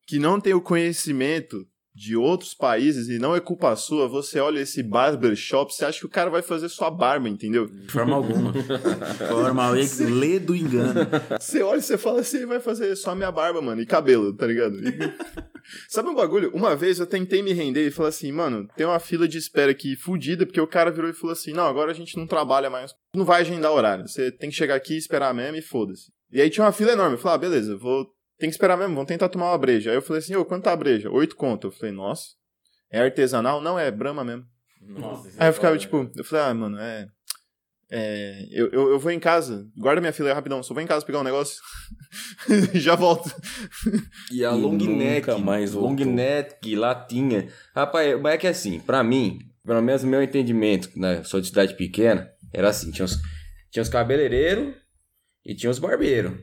que 0.05 0.19
não 0.19 0.39
tem 0.41 0.53
o 0.53 0.61
conhecimento 0.61 1.65
de 1.97 2.15
outros 2.15 2.53
países 2.53 3.09
e 3.09 3.17
não 3.17 3.35
é 3.35 3.39
culpa 3.39 3.75
sua, 3.75 4.07
você 4.07 4.39
olha 4.39 4.59
esse 4.59 4.83
barbershop, 4.83 5.73
você 5.73 5.83
acha 5.83 5.99
que 5.99 6.05
o 6.05 6.09
cara 6.09 6.29
vai 6.29 6.43
fazer 6.43 6.69
sua 6.69 6.91
barba, 6.91 7.27
entendeu? 7.27 7.65
De 7.65 7.91
forma 7.91 8.15
alguma. 8.15 8.51
De 8.53 8.61
forma 9.27 9.63
alguma. 9.65 10.19
Lê 10.19 10.37
do 10.39 10.55
engano. 10.55 10.93
Você 11.39 11.63
olha 11.63 11.79
e 11.79 11.81
você 11.81 11.97
fala 11.97 12.19
assim, 12.19 12.45
vai 12.45 12.59
fazer 12.59 12.95
só 12.95 13.15
minha 13.15 13.31
barba, 13.31 13.63
mano, 13.63 13.81
e 13.81 13.85
cabelo, 13.85 14.31
tá 14.31 14.45
ligado? 14.45 14.77
E- 14.77 14.97
Sabe 15.89 16.09
um 16.09 16.15
bagulho? 16.15 16.51
Uma 16.53 16.75
vez 16.75 16.99
eu 16.99 17.07
tentei 17.07 17.41
me 17.41 17.51
render 17.51 17.87
e 17.87 17.91
falei 17.91 18.09
assim, 18.09 18.31
mano, 18.31 18.67
tem 18.77 18.85
uma 18.85 18.99
fila 18.99 19.27
de 19.27 19.39
espera 19.39 19.71
aqui 19.71 19.95
fudida, 19.95 20.45
porque 20.45 20.61
o 20.61 20.67
cara 20.67 20.91
virou 20.91 21.09
e 21.09 21.13
falou 21.13 21.33
assim, 21.33 21.51
não, 21.51 21.65
agora 21.65 21.89
a 21.91 21.95
gente 21.95 22.15
não 22.15 22.27
trabalha 22.27 22.69
mais, 22.69 22.93
não 23.15 23.25
vai 23.25 23.41
agendar 23.41 23.71
horário, 23.73 24.07
você 24.07 24.31
tem 24.31 24.49
que 24.51 24.55
chegar 24.55 24.75
aqui 24.75 24.93
e 24.93 24.97
esperar 24.97 25.33
mesmo 25.33 25.57
e 25.57 25.61
foda-se. 25.63 26.11
E 26.31 26.39
aí 26.41 26.49
tinha 26.49 26.63
uma 26.65 26.71
fila 26.71 26.91
enorme, 26.91 27.15
eu 27.15 27.19
falei, 27.19 27.35
ah, 27.35 27.39
beleza, 27.39 27.75
vou, 27.77 28.05
tem 28.37 28.49
que 28.49 28.55
esperar 28.55 28.77
mesmo, 28.77 28.93
vamos 28.93 29.07
tentar 29.07 29.29
tomar 29.29 29.51
uma 29.51 29.57
breja. 29.57 29.89
Aí 29.91 29.97
eu 29.97 30.01
falei 30.01 30.21
assim, 30.21 30.35
ô, 30.35 30.45
quanto 30.45 30.63
tá 30.63 30.71
a 30.73 30.77
breja? 30.77 31.09
Oito 31.11 31.35
conto. 31.35 31.67
Eu 31.67 31.71
falei, 31.71 31.93
nossa, 31.93 32.27
é 32.91 32.99
artesanal? 33.01 33.61
Não, 33.61 33.77
é 33.79 33.89
Brahma 33.91 34.23
mesmo. 34.23 34.45
Nossa, 34.81 35.29
Aí 35.37 35.49
eu 35.49 35.53
ficava, 35.53 35.77
tipo, 35.77 36.09
eu 36.15 36.23
falei, 36.23 36.45
ah, 36.45 36.53
mano, 36.53 36.77
é. 36.79 37.07
É. 37.89 38.45
Eu, 38.51 38.69
eu, 38.71 38.89
eu 38.89 38.99
vou 38.99 39.11
em 39.11 39.19
casa, 39.19 39.65
guarda 39.77 40.01
minha 40.01 40.11
fila 40.11 40.29
aí 40.29 40.35
rapidão, 40.35 40.61
só 40.61 40.73
vou 40.73 40.83
em 40.83 40.87
casa 40.87 41.05
pegar 41.05 41.19
um 41.19 41.23
negócio. 41.23 41.61
Já 42.75 42.95
volto. 42.95 43.29
E 44.31 44.43
a 44.45 44.51
E 44.51 44.61
long 44.61 44.77
neck, 44.77 45.31
mais 45.41 45.73
long 45.73 45.95
voltou. 45.95 46.05
neck, 46.05 46.75
latinha. 46.75 47.47
Rapaz, 47.73 48.19
mas 48.21 48.33
é 48.33 48.37
que 48.37 48.47
assim, 48.47 48.79
pra 48.79 49.03
mim, 49.03 49.39
pelo 49.65 49.81
menos 49.81 50.03
no 50.03 50.09
meu 50.09 50.21
entendimento, 50.21 50.89
né, 50.97 51.23
sou 51.23 51.39
de 51.39 51.47
cidade 51.47 51.75
pequena, 51.75 52.29
era 52.53 52.69
assim, 52.69 52.91
tinha 52.91 53.05
os, 53.05 53.17
tinha 53.71 53.81
os 53.83 53.89
cabeleireiros 53.89 54.75
e 55.45 55.55
tinha 55.55 55.69
os 55.69 55.79
barbeiros. 55.79 56.33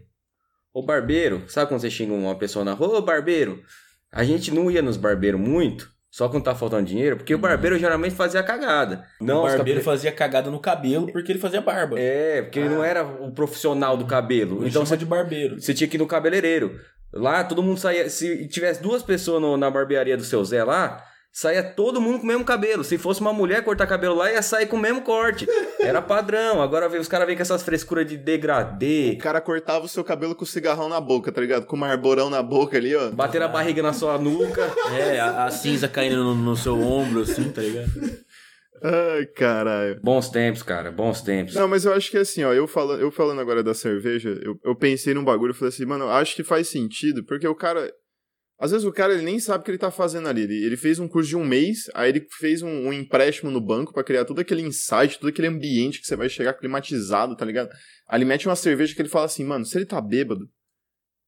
O 0.75 0.83
barbeiro, 0.83 1.45
sabe 1.47 1.69
quando 1.69 1.81
você 1.81 1.89
xinga 1.91 2.13
uma 2.13 2.37
pessoa 2.37 2.65
na 2.65 2.73
rua, 2.73 2.99
ô 2.99 3.03
barbeiro? 3.03 3.63
A 4.13 4.25
gente 4.25 4.51
não 4.53 4.69
ia 4.71 4.83
nos 4.83 4.97
barbeiros 4.97 5.41
muito, 5.41 5.89
só 6.11 6.29
quando 6.29 6.43
tá 6.45 6.55
faltando 6.55 6.85
dinheiro, 6.87 7.17
porque 7.17 7.35
o 7.35 7.39
barbeiro 7.39 7.79
geralmente 7.79 8.15
fazia 8.15 8.43
cagada. 8.43 9.05
Não, 9.21 9.41
o 9.41 9.43
barbeiro 9.47 9.81
fazia 9.83 10.11
cagada 10.13 10.51
no 10.51 10.59
cabelo 10.59 11.11
porque 11.13 11.31
ele 11.31 11.39
fazia 11.39 11.61
barba. 11.61 11.99
É, 11.99 12.43
porque 12.43 12.59
ele 12.59 12.69
não 12.71 12.83
era 12.83 13.05
o 13.05 13.33
profissional 13.33 13.97
do 13.97 14.05
cabelo. 14.05 14.59
Ele 14.63 14.69
então 14.69 14.85
você 14.85 14.97
de 14.97 15.07
barbeiro. 15.07 15.61
você 15.61 15.73
tinha 15.73 15.87
que 15.89 15.97
ir 15.97 15.99
no 15.99 16.07
cabeleireiro. 16.09 16.79
Lá 17.13 17.45
todo 17.45 17.63
mundo 17.63 17.79
saía. 17.79 18.11
Se 18.11 18.49
tivesse 18.49 18.83
duas 18.83 19.01
pessoas 19.03 19.41
no- 19.41 19.57
na 19.57 19.71
barbearia 19.71 20.17
do 20.17 20.25
seu 20.25 20.45
Zé 20.45 20.65
lá, 20.65 21.01
saía 21.35 21.65
todo 21.65 22.01
mundo 22.01 22.19
com 22.19 22.25
o 22.25 22.29
mesmo 22.29 22.45
cabelo. 22.45 22.85
Se 22.85 22.97
fosse 22.97 23.21
uma 23.21 23.33
mulher 23.33 23.65
cortar 23.65 23.89
cabelo 23.89 24.15
lá, 24.15 24.31
ia 24.31 24.41
sair 24.41 24.67
com 24.67 24.77
o 24.77 24.81
mesmo 24.81 25.03
corte. 25.03 25.47
Era 25.81 26.01
padrão. 26.01 26.63
Agora 26.63 26.89
os 26.89 27.09
caras 27.09 27.27
vêm 27.27 27.35
com 27.35 27.43
essas 27.43 27.65
frescuras 27.65 28.07
de 28.07 28.17
degradê. 28.17 29.17
O 29.17 29.19
cara 29.19 29.41
cortava 29.41 29.85
o 29.85 29.89
seu 29.89 30.05
cabelo 30.05 30.37
com 30.37 30.45
o 30.45 30.47
cigarrão 30.47 30.89
na 30.89 31.01
boca, 31.01 31.33
tá 31.33 31.41
ligado? 31.41 31.67
Com 31.67 31.75
o 31.75 31.79
marborão 31.79 32.31
na 32.31 32.41
boca 32.41 32.77
ali, 32.77 32.95
ó. 32.95 33.11
Bater 33.11 33.43
a 33.43 33.49
barriga 33.49 33.83
na 33.83 33.93
sua 33.93 34.17
nuca. 34.17 34.73
É, 34.97 35.19
a, 35.19 35.47
a 35.47 35.51
cinza 35.51 35.89
caindo 35.89 36.23
no, 36.23 36.35
no 36.37 36.57
seu 36.57 36.81
ombro, 36.81 37.23
assim, 37.23 37.51
tá 37.51 37.61
ligado? 37.61 37.91
Ai, 38.81 39.27
caralho. 39.27 39.99
Bons 40.03 40.29
tempos, 40.29 40.63
cara, 40.63 40.93
bons 40.93 41.21
tempos. 41.21 41.55
Não, 41.55 41.67
mas 41.67 41.85
eu 41.85 41.95
acho 41.95 42.11
que 42.11 42.19
assim, 42.19 42.45
ó, 42.45 42.53
eu 42.53 42.69
falando, 42.69 43.01
eu 43.01 43.11
falando 43.11 43.41
agora 43.41 43.63
da 43.63 43.75
cerveja, 43.75 44.39
eu, 44.43 44.61
eu 44.63 44.77
pensei 44.77 45.15
num 45.15 45.25
bagulho 45.25 45.53
e 45.53 45.55
falei 45.55 45.71
assim, 45.71 45.87
mano, 45.87 46.05
eu 46.05 46.11
acho 46.11 46.37
que 46.37 46.45
faz 46.45 46.69
sentido, 46.69 47.25
porque 47.25 47.49
o 47.49 47.55
cara. 47.55 47.91
Às 48.59 48.71
vezes 48.71 48.87
o 48.87 48.93
cara 48.93 49.13
ele 49.13 49.23
nem 49.23 49.41
sabe 49.41 49.63
o 49.63 49.65
que 49.65 49.71
ele 49.71 49.79
tá 49.79 49.91
fazendo 49.91 50.29
ali. 50.29 50.43
Ele, 50.43 50.65
ele 50.65 50.77
fez 50.77 50.99
um 50.99 51.09
curso 51.09 51.29
de 51.29 51.37
um 51.37 51.45
mês, 51.45 51.91
aí 51.93 52.09
ele 52.11 52.27
fez 52.39 52.63
um, 52.63 52.69
um 52.89 52.93
empréstimo 52.93 53.51
no 53.51 53.61
banco 53.61 53.93
pra 53.93 54.05
criar 54.05 54.25
todo 54.25 54.41
aquele 54.41 54.63
insight, 54.63 55.19
todo 55.19 55.29
aquele 55.29 55.49
ambiente 55.49 56.01
que 56.01 56.07
você 56.07 56.15
vai 56.17 56.29
chegar 56.29 56.55
climatizado, 56.55 57.37
tá 57.37 57.45
ligado? 57.45 57.69
Aí 58.09 58.19
ele 58.19 58.25
mete 58.25 58.47
uma 58.47 58.57
cerveja 58.57 58.95
que 58.95 59.03
ele 59.03 59.09
fala 59.09 59.27
assim, 59.27 59.45
mano, 59.45 59.65
se 59.65 59.77
ele 59.77 59.87
tá 59.87 60.01
bêbado, 60.01 60.49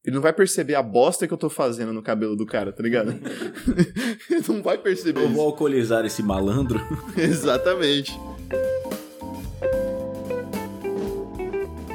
ele 0.05 0.15
não 0.15 0.23
vai 0.23 0.33
perceber 0.33 0.77
a 0.77 0.83
bosta 0.83 1.27
que 1.27 1.35
eu 1.35 1.39
tô 1.39 1.51
fazendo 1.51 1.93
no 1.93 2.01
cabelo 2.01 2.37
do 2.37 2.47
cara, 2.47 2.73
tá 2.73 2.81
ligado? 2.81 3.11
ele 4.31 4.43
não 4.47 4.63
vai 4.63 4.79
perceber 4.79 5.21
Eu 5.21 5.25
isso. 5.25 5.35
vou 5.35 5.47
alcoolizar 5.47 6.07
esse 6.07 6.23
malandro. 6.23 6.79
Exatamente. 7.19 8.13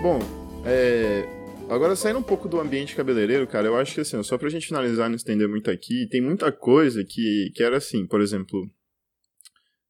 Bom, 0.01 0.19
é, 0.65 1.40
agora 1.75 1.95
saindo 1.95 2.19
um 2.19 2.23
pouco 2.23 2.47
do 2.47 2.59
ambiente 2.59 2.95
cabeleireiro, 2.95 3.47
cara, 3.47 3.67
eu 3.67 3.77
acho 3.77 3.95
que 3.95 4.01
assim, 4.01 4.21
só 4.23 4.37
pra 4.37 4.49
gente 4.49 4.67
finalizar, 4.67 5.09
não 5.09 5.15
estender 5.15 5.47
muito 5.47 5.71
aqui, 5.71 6.07
tem 6.07 6.21
muita 6.21 6.51
coisa 6.51 7.03
que, 7.03 7.51
que 7.55 7.63
era 7.63 7.77
assim, 7.77 8.05
por 8.05 8.21
exemplo, 8.21 8.69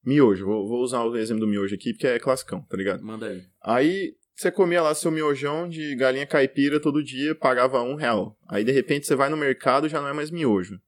miojo. 0.03 0.45
Vou, 0.45 0.67
vou 0.67 0.81
usar 0.81 1.03
o 1.03 1.15
exemplo 1.17 1.41
do 1.41 1.47
miojo 1.47 1.75
aqui, 1.75 1.93
porque 1.93 2.07
é 2.07 2.19
classicão, 2.19 2.61
tá 2.61 2.77
ligado? 2.77 3.03
Manda 3.03 3.27
aí. 3.27 3.41
Aí 3.63 4.13
você 4.35 4.51
comia 4.51 4.81
lá 4.81 4.95
seu 4.95 5.11
miojão 5.11 5.67
de 5.67 5.95
galinha 5.95 6.25
caipira 6.25 6.79
todo 6.79 7.03
dia, 7.03 7.35
pagava 7.35 7.81
um 7.81 7.95
real. 7.95 8.37
Aí 8.49 8.63
de 8.63 8.71
repente 8.71 9.05
você 9.05 9.15
vai 9.15 9.29
no 9.29 9.37
mercado 9.37 9.89
já 9.89 10.01
não 10.01 10.07
é 10.07 10.13
mais 10.13 10.31
miojo. 10.31 10.79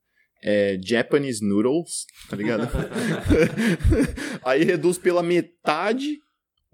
É 0.42 0.78
Japanese 0.84 1.42
noodles, 1.42 2.04
tá 2.28 2.36
ligado? 2.36 2.68
Aí 4.44 4.62
reduz 4.62 4.98
pela 4.98 5.22
metade 5.22 6.18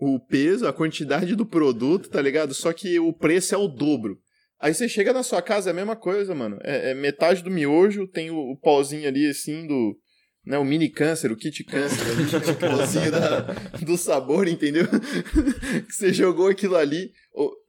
o 0.00 0.18
peso, 0.18 0.66
a 0.66 0.72
quantidade 0.72 1.36
do 1.36 1.44
produto, 1.44 2.08
tá 2.08 2.22
ligado? 2.22 2.54
Só 2.54 2.72
que 2.72 2.98
o 2.98 3.12
preço 3.12 3.54
é 3.54 3.58
o 3.58 3.68
dobro. 3.68 4.18
Aí 4.58 4.72
você 4.72 4.88
chega 4.88 5.12
na 5.12 5.22
sua 5.22 5.42
casa, 5.42 5.68
é 5.68 5.72
a 5.72 5.74
mesma 5.74 5.94
coisa, 5.94 6.34
mano. 6.34 6.58
É, 6.62 6.90
é 6.90 6.94
metade 6.94 7.42
do 7.42 7.50
miojo, 7.50 8.08
tem 8.08 8.30
o, 8.30 8.36
o 8.36 8.56
pauzinho 8.58 9.06
ali, 9.06 9.28
assim, 9.28 9.66
do... 9.66 9.96
Né, 10.44 10.56
o 10.56 10.64
mini 10.64 10.88
câncer, 10.88 11.30
o 11.30 11.36
kit 11.36 11.62
câncer, 11.64 12.00
ali, 12.10 12.24
o 12.50 12.56
pauzinho 12.56 13.12
da, 13.12 13.40
do 13.84 13.98
sabor, 13.98 14.48
entendeu? 14.48 14.86
que 15.86 15.92
você 15.92 16.14
jogou 16.14 16.48
aquilo 16.48 16.76
ali. 16.76 17.12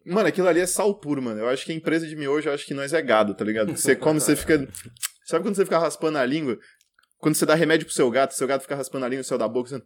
Mano, 0.05 0.29
aquilo 0.29 0.47
ali 0.47 0.61
é 0.61 0.65
sal 0.65 0.97
puro, 0.97 1.21
mano. 1.21 1.41
Eu 1.41 1.49
acho 1.49 1.65
que 1.65 1.73
a 1.73 1.75
empresa 1.75 2.07
de 2.07 2.15
miojo, 2.15 2.47
eu 2.47 2.53
acho 2.53 2.65
que 2.65 2.73
nós 2.73 2.93
é 2.93 3.01
gado, 3.01 3.33
tá 3.33 3.43
ligado? 3.43 3.75
Você 3.75 3.93
come, 3.93 4.21
você 4.21 4.37
fica... 4.37 4.65
Sabe 5.27 5.43
quando 5.43 5.55
você 5.55 5.65
fica 5.65 5.79
raspando 5.79 6.17
a 6.17 6.25
língua? 6.25 6.57
Quando 7.17 7.35
você 7.35 7.45
dá 7.45 7.55
remédio 7.55 7.85
pro 7.85 7.93
seu 7.93 8.09
gato, 8.09 8.33
seu 8.33 8.47
gato 8.47 8.61
fica 8.61 8.75
raspando 8.75 9.05
a 9.05 9.09
língua 9.09 9.19
no 9.19 9.25
céu 9.25 9.37
da 9.37 9.47
boca, 9.49 9.69
você... 9.69 9.81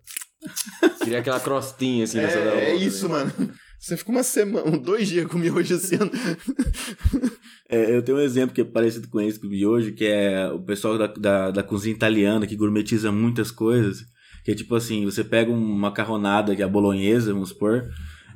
Queria 1.03 1.19
aquela 1.19 1.39
crostinha 1.39 2.03
assim 2.03 2.17
nessa 2.17 2.37
da 2.39 2.51
É, 2.51 2.69
é 2.69 2.73
boca, 2.73 2.85
isso, 2.85 3.07
né? 3.07 3.13
mano. 3.15 3.51
Você 3.79 3.97
fica 3.97 4.11
uma 4.11 4.23
semana, 4.23 4.77
dois 4.77 5.07
dias 5.07 5.27
com 5.27 5.37
miojo 5.37 5.75
assim. 5.75 5.97
É, 7.69 7.95
eu 7.95 8.01
tenho 8.03 8.17
um 8.17 8.21
exemplo 8.21 8.53
que 8.53 8.61
é 8.61 8.63
parecido 8.65 9.07
com 9.07 9.19
esse 9.19 9.39
que 9.39 9.45
eu 9.45 9.49
vi 9.49 9.65
hoje, 9.65 9.91
que 9.91 10.05
é 10.05 10.47
o 10.49 10.59
pessoal 10.59 10.97
da, 10.97 11.07
da, 11.07 11.51
da 11.51 11.63
cozinha 11.63 11.95
italiana 11.95 12.45
que 12.47 12.55
gourmetiza 12.55 13.11
muitas 13.11 13.51
coisas. 13.51 14.05
Que 14.43 14.51
é 14.51 14.55
tipo 14.55 14.75
assim, 14.75 15.03
você 15.05 15.23
pega 15.23 15.51
uma 15.51 15.75
macarronada 15.89 16.55
que 16.55 16.61
é 16.61 16.65
a 16.65 16.69
bolonhesa, 16.69 17.33
vamos 17.33 17.49
supor, 17.49 17.83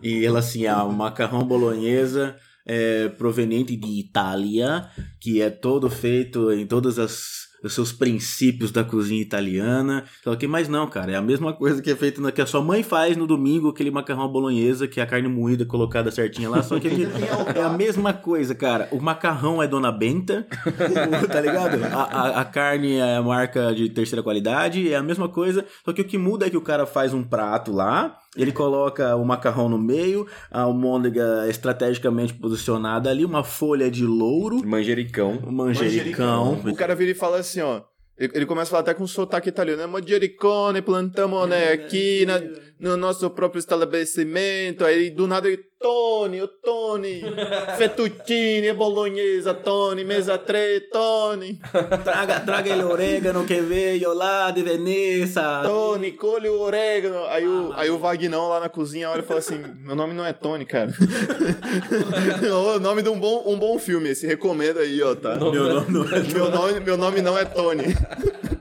e 0.01 0.25
ela 0.25 0.39
assim, 0.39 0.65
ah, 0.65 0.83
um 0.83 0.91
macarrão 0.91 1.45
bolonhesa 1.45 2.35
é, 2.65 3.07
proveniente 3.09 3.75
de 3.75 3.99
Itália, 3.99 4.87
que 5.21 5.41
é 5.41 5.49
todo 5.51 5.89
feito 5.89 6.51
em 6.51 6.65
todas 6.65 6.97
as 6.97 7.48
os 7.63 7.73
seus 7.73 7.91
princípios 7.91 8.71
da 8.71 8.83
cozinha 8.83 9.21
italiana. 9.21 10.05
Só 10.23 10.35
que, 10.35 10.47
mas 10.47 10.67
não, 10.67 10.87
cara, 10.87 11.11
é 11.11 11.15
a 11.15 11.21
mesma 11.21 11.53
coisa 11.53 11.81
que 11.81 11.91
é 11.91 11.95
feita 11.95 12.31
que 12.31 12.41
a 12.41 12.45
sua 12.45 12.61
mãe 12.61 12.83
faz 12.83 13.15
no 13.17 13.25
domingo, 13.27 13.69
aquele 13.69 13.91
macarrão 13.91 14.27
bolonhesa, 14.27 14.87
que 14.87 14.99
é 14.99 15.03
a 15.03 15.07
carne 15.07 15.27
moída 15.27 15.65
colocada 15.65 16.11
certinha 16.11 16.49
lá, 16.49 16.61
só 16.63 16.79
que 16.79 16.87
ele- 16.87 17.07
é 17.55 17.61
a 17.61 17.69
mesma 17.69 18.13
coisa, 18.13 18.53
cara. 18.55 18.87
O 18.91 18.99
macarrão 19.01 19.61
é 19.61 19.67
Dona 19.67 19.91
Benta, 19.91 20.45
tá 21.31 21.41
ligado? 21.41 21.83
A, 21.85 22.03
a, 22.03 22.41
a 22.41 22.45
carne 22.45 22.95
é 22.97 23.19
marca 23.21 23.73
de 23.73 23.89
terceira 23.89 24.23
qualidade, 24.23 24.91
é 24.91 24.95
a 24.95 25.03
mesma 25.03 25.27
coisa, 25.29 25.65
só 25.85 25.91
que 25.93 26.01
o 26.01 26.05
que 26.05 26.17
muda 26.17 26.45
é 26.47 26.49
que 26.49 26.57
o 26.57 26.61
cara 26.61 26.85
faz 26.85 27.13
um 27.13 27.23
prato 27.23 27.71
lá, 27.71 28.17
ele 28.37 28.51
coloca 28.51 29.15
o 29.15 29.25
macarrão 29.25 29.67
no 29.69 29.77
meio, 29.77 30.27
a 30.51 30.61
almôndega 30.61 31.47
estrategicamente 31.49 32.33
posicionada 32.33 33.09
ali, 33.09 33.25
uma 33.25 33.43
folha 33.43 33.89
de 33.89 34.05
louro, 34.05 34.65
Manjericão. 34.65 35.39
um 35.45 35.51
manjericão. 35.51 36.53
O 36.65 36.75
cara 36.75 36.95
vira 36.95 37.11
e 37.11 37.15
fala 37.15 37.37
assim, 37.37 37.61
ó. 37.61 37.81
Ele, 38.17 38.45
começa 38.45 38.67
a 38.67 38.71
falar 38.71 38.81
até 38.81 38.93
com 38.93 39.07
sotaque 39.07 39.47
italiano, 39.47 39.81
né? 39.81 39.87
Manjericone, 39.87 40.81
plantamos, 40.81 41.47
né, 41.47 41.71
aqui 41.71 42.25
na- 42.25 42.41
no 42.79 42.95
nosso 42.95 43.29
próprio 43.29 43.59
estabelecimento. 43.59 44.85
Aí 44.85 45.09
do 45.09 45.27
nada 45.27 45.47
ele, 45.47 45.69
Tony, 45.79 46.41
o 46.41 46.47
Tony, 46.47 47.21
fettuccine, 47.77 48.73
bolognese, 48.73 49.53
Tony, 49.63 50.03
mesa 50.03 50.37
3, 50.37 50.83
Tony, 50.91 51.59
Traga, 52.03 52.39
traga 52.41 52.69
ele 52.69 52.83
orégano 52.83 53.45
que 53.45 53.61
veio 53.61 54.13
lá 54.13 54.51
de 54.51 54.61
Veneza. 54.63 55.61
Tony, 55.63 56.11
colhe 56.13 56.49
o 56.49 56.59
orégano. 56.59 57.25
Aí 57.27 57.47
o, 57.47 57.71
aí 57.75 57.89
o 57.89 57.97
Vagnão 57.97 58.49
lá 58.49 58.59
na 58.59 58.69
cozinha 58.69 59.09
olha 59.09 59.21
e 59.21 59.23
fala 59.23 59.39
assim: 59.39 59.57
Meu 59.81 59.95
nome 59.95 60.13
não 60.13 60.25
é 60.25 60.33
Tony, 60.33 60.65
cara. 60.65 60.91
o 62.75 62.79
nome 62.79 63.01
de 63.01 63.09
um 63.09 63.19
bom, 63.19 63.43
um 63.45 63.57
bom 63.57 63.77
filme, 63.79 64.09
esse 64.09 64.25
recomendo 64.27 64.79
aí, 64.79 65.01
ó, 65.01 65.15
tá? 65.15 65.35
Meu 65.35 65.73
nome 65.73 65.91
não 65.91 66.03
é 66.03 66.19
Meu 66.33 66.49
nome, 66.51 66.79
meu 66.79 66.97
nome 66.97 67.21
não 67.21 67.37
é 67.37 67.45
Tony. 67.45 67.95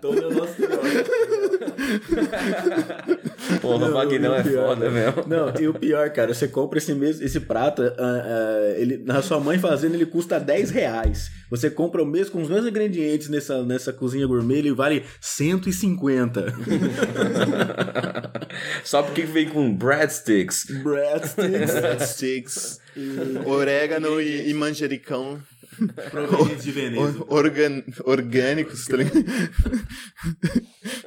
Tony, 0.00 0.20
é 0.20 0.26
o 0.26 0.30
nosso 0.30 0.54
Porra, 3.60 3.88
o 3.88 3.94
Magnão 3.94 4.34
é 4.34 4.42
pior, 4.42 4.68
foda 4.68 4.90
mesmo. 4.90 5.24
Não, 5.26 5.52
e 5.60 5.68
o 5.68 5.74
pior, 5.74 6.10
cara, 6.10 6.34
você 6.34 6.48
compra 6.48 6.78
esse 6.78 6.94
mesmo 6.94 7.24
esse 7.24 7.40
prato, 7.40 7.82
ah, 7.82 7.94
ah, 7.98 8.74
ele, 8.76 8.98
na 8.98 9.22
sua 9.22 9.40
mãe 9.40 9.58
fazendo, 9.58 9.94
ele 9.94 10.06
custa 10.06 10.38
10 10.38 10.70
reais. 10.70 11.30
Você 11.50 11.70
compra 11.70 12.02
o 12.02 12.06
mesmo 12.06 12.32
com 12.32 12.42
os 12.42 12.48
mesmos 12.48 12.68
ingredientes 12.68 13.28
nessa, 13.28 13.64
nessa 13.64 13.92
cozinha 13.92 14.26
gourmet, 14.26 14.58
ele 14.58 14.72
vale 14.72 15.04
150. 15.20 16.54
Só 18.84 19.02
porque 19.02 19.22
vem 19.22 19.48
com 19.48 19.74
breadsticks. 19.74 20.66
Breadsticks 20.82 22.10
Sticks, 22.10 22.80
orégano 23.46 24.20
e, 24.20 24.50
e 24.50 24.54
manjericão 24.54 25.40
provenientes 26.10 26.64
de 26.64 26.72
Veneza. 26.72 27.18
or- 27.20 27.26
organ, 27.28 27.82
orgânicos, 28.04 28.84
tá 28.86 28.96
ligado? 28.96 29.24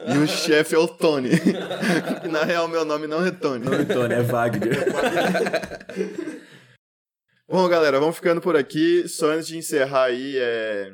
E 0.08 0.18
o 0.18 0.28
chefe 0.28 0.76
é 0.76 0.78
o 0.78 0.88
Tony. 0.88 1.30
Na 2.32 2.44
real, 2.44 2.68
meu 2.68 2.86
nome 2.86 3.08
não 3.08 3.26
é 3.26 3.32
Tony. 3.32 3.66
Não, 3.66 3.86
Tony, 3.86 4.14
é 4.14 4.22
Wagner. 4.22 4.78
Bom, 7.50 7.68
galera, 7.68 8.00
vamos 8.00 8.16
ficando 8.16 8.40
por 8.40 8.56
aqui. 8.56 9.08
Só 9.08 9.32
antes 9.32 9.48
de 9.48 9.58
encerrar 9.58 10.06
aí, 10.06 10.38
é... 10.38 10.90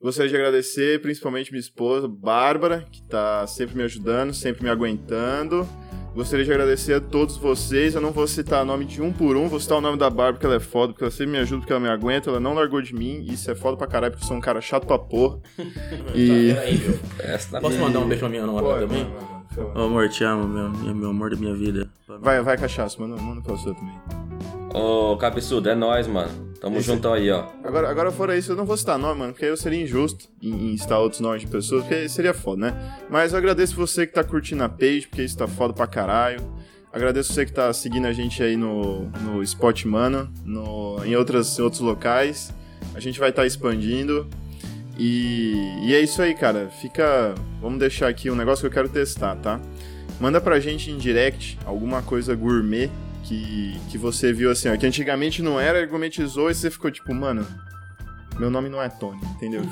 gostaria 0.00 0.28
de 0.28 0.36
agradecer 0.36 1.00
principalmente 1.00 1.52
minha 1.52 1.60
esposa, 1.60 2.08
Bárbara, 2.08 2.84
que 2.90 3.02
tá 3.02 3.46
sempre 3.46 3.76
me 3.76 3.84
ajudando, 3.84 4.34
sempre 4.34 4.64
me 4.64 4.68
aguentando. 4.70 5.68
Gostaria 6.16 6.46
de 6.46 6.50
agradecer 6.50 6.94
a 6.94 7.00
todos 7.00 7.36
vocês. 7.36 7.94
Eu 7.94 8.00
não 8.00 8.10
vou 8.10 8.26
citar 8.26 8.62
o 8.62 8.64
nome 8.64 8.86
de 8.86 9.02
um 9.02 9.12
por 9.12 9.36
um, 9.36 9.48
vou 9.48 9.60
citar 9.60 9.76
o 9.76 9.82
nome 9.82 9.98
da 9.98 10.08
Bárbara, 10.08 10.32
porque 10.32 10.46
ela 10.46 10.54
é 10.54 10.60
foda, 10.60 10.94
porque 10.94 11.04
ela 11.04 11.10
sempre 11.10 11.32
me 11.32 11.38
ajuda, 11.38 11.60
porque 11.60 11.72
ela 11.74 11.80
me 11.80 11.90
aguenta, 11.90 12.30
ela 12.30 12.40
não 12.40 12.54
largou 12.54 12.80
de 12.80 12.94
mim. 12.94 13.26
Isso 13.28 13.50
é 13.50 13.54
foda 13.54 13.76
pra 13.76 13.86
caralho, 13.86 14.12
porque 14.12 14.24
eu 14.24 14.28
sou 14.28 14.34
um 14.38 14.40
cara 14.40 14.62
chato 14.62 14.86
pra 14.86 14.98
porra. 14.98 15.38
E. 16.14 16.54
Peraí, 16.54 16.78
meu. 16.78 16.98
Essa 17.18 17.50
tá 17.50 17.60
Posso 17.60 17.78
mandar 17.78 17.98
um 17.98 18.06
beijo 18.06 18.20
pra 18.20 18.30
minha 18.30 18.46
namorada 18.46 18.86
também? 18.86 19.06
Ô, 19.74 19.82
amor, 19.82 20.08
te 20.08 20.24
amo, 20.24 20.48
meu, 20.48 20.70
meu, 20.70 20.94
meu 20.94 21.10
amor 21.10 21.30
da 21.30 21.36
minha 21.36 21.54
vida. 21.54 21.86
Vai, 22.08 22.40
vai, 22.40 22.56
cachaça, 22.56 22.98
manda, 22.98 23.20
manda 23.20 23.42
pra 23.42 23.52
você 23.52 23.74
também. 23.74 24.55
Ô, 24.74 25.16
cabeçudo, 25.16 25.68
é 25.68 25.74
nóis, 25.74 26.06
mano. 26.06 26.46
Tamo 26.60 26.76
Esse- 26.78 26.86
junto 26.86 27.08
aí, 27.08 27.30
ó. 27.30 27.44
Agora, 27.64 27.88
agora 27.90 28.10
fora 28.10 28.36
isso, 28.36 28.52
eu 28.52 28.56
não 28.56 28.64
vou 28.66 28.76
citar 28.76 28.98
nome, 28.98 29.18
mano, 29.20 29.32
porque 29.32 29.44
aí 29.44 29.50
eu 29.50 29.56
seria 29.56 29.80
injusto 29.82 30.28
em, 30.42 30.72
em 30.72 30.76
citar 30.76 30.98
outros 31.00 31.20
nomes 31.20 31.42
de 31.42 31.46
pessoas, 31.46 31.82
porque 31.84 32.08
seria 32.08 32.34
foda, 32.34 32.70
né? 32.70 32.96
Mas 33.10 33.32
eu 33.32 33.38
agradeço 33.38 33.76
você 33.76 34.06
que 34.06 34.12
tá 34.12 34.24
curtindo 34.24 34.62
a 34.64 34.68
page, 34.68 35.06
porque 35.08 35.22
isso 35.22 35.36
tá 35.36 35.46
foda 35.46 35.72
pra 35.72 35.86
caralho. 35.86 36.40
Agradeço 36.92 37.32
você 37.32 37.44
que 37.44 37.52
tá 37.52 37.72
seguindo 37.72 38.06
a 38.06 38.12
gente 38.12 38.42
aí 38.42 38.56
no, 38.56 39.02
no 39.22 39.42
Spot 39.42 39.84
Mano, 39.84 40.30
no, 40.44 41.02
em, 41.04 41.14
outras, 41.14 41.58
em 41.58 41.62
outros 41.62 41.80
locais. 41.82 42.52
A 42.94 43.00
gente 43.00 43.18
vai 43.20 43.30
estar 43.30 43.44
expandindo. 43.46 44.26
E, 44.98 45.54
e 45.82 45.94
é 45.94 46.00
isso 46.00 46.22
aí, 46.22 46.34
cara. 46.34 46.68
Fica. 46.80 47.34
Vamos 47.60 47.78
deixar 47.78 48.08
aqui 48.08 48.30
um 48.30 48.34
negócio 48.34 48.62
que 48.62 48.66
eu 48.66 48.70
quero 48.70 48.88
testar, 48.88 49.36
tá? 49.36 49.60
Manda 50.18 50.40
pra 50.40 50.58
gente 50.58 50.90
em 50.90 50.96
direct 50.96 51.58
alguma 51.66 52.00
coisa 52.00 52.34
gourmet 52.34 52.90
que, 53.26 53.78
que 53.90 53.98
você 53.98 54.32
viu 54.32 54.50
assim, 54.50 54.68
ó, 54.68 54.76
que 54.76 54.86
antigamente 54.86 55.42
não 55.42 55.60
era, 55.60 55.80
argumentizou 55.80 56.50
e 56.50 56.54
você 56.54 56.70
ficou 56.70 56.90
tipo, 56.90 57.12
mano, 57.14 57.46
meu 58.38 58.50
nome 58.50 58.68
não 58.68 58.82
é 58.82 58.88
Tony, 58.88 59.20
entendeu? 59.34 59.62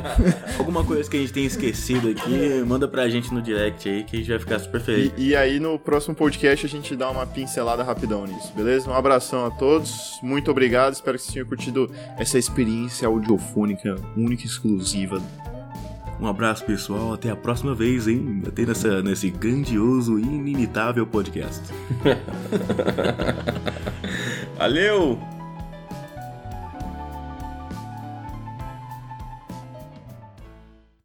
Alguma 0.58 0.82
coisa 0.82 1.08
que 1.08 1.16
a 1.16 1.20
gente 1.20 1.32
tenha 1.32 1.46
esquecido 1.46 2.08
aqui, 2.08 2.64
manda 2.66 2.88
pra 2.88 3.08
gente 3.08 3.32
no 3.32 3.42
direct 3.42 3.88
aí 3.88 4.04
que 4.04 4.16
a 4.16 4.18
gente 4.18 4.30
vai 4.30 4.38
ficar 4.38 4.58
super 4.58 4.80
feliz. 4.80 5.12
E, 5.16 5.28
e 5.28 5.36
aí 5.36 5.60
no 5.60 5.78
próximo 5.78 6.14
podcast 6.14 6.64
a 6.64 6.68
gente 6.68 6.96
dá 6.96 7.10
uma 7.10 7.26
pincelada 7.26 7.82
rapidão 7.82 8.26
nisso, 8.26 8.52
beleza? 8.54 8.90
Um 8.90 8.94
abração 8.94 9.46
a 9.46 9.50
todos, 9.50 10.18
muito 10.22 10.50
obrigado, 10.50 10.94
espero 10.94 11.18
que 11.18 11.24
vocês 11.24 11.34
tenham 11.34 11.46
curtido 11.46 11.90
essa 12.18 12.38
experiência 12.38 13.06
audiofônica 13.06 13.94
única 14.16 14.42
e 14.42 14.46
exclusiva 14.46 15.22
Um 16.20 16.26
abraço, 16.26 16.64
pessoal. 16.64 17.12
Até 17.12 17.30
a 17.30 17.36
próxima 17.36 17.74
vez, 17.74 18.08
hein? 18.08 18.42
Até 18.46 18.64
nessa, 18.64 19.02
nesse 19.02 19.30
grandioso 19.30 20.18
e 20.18 20.22
inimitável 20.22 21.06
podcast. 21.06 21.62
Valeu! 24.56 25.35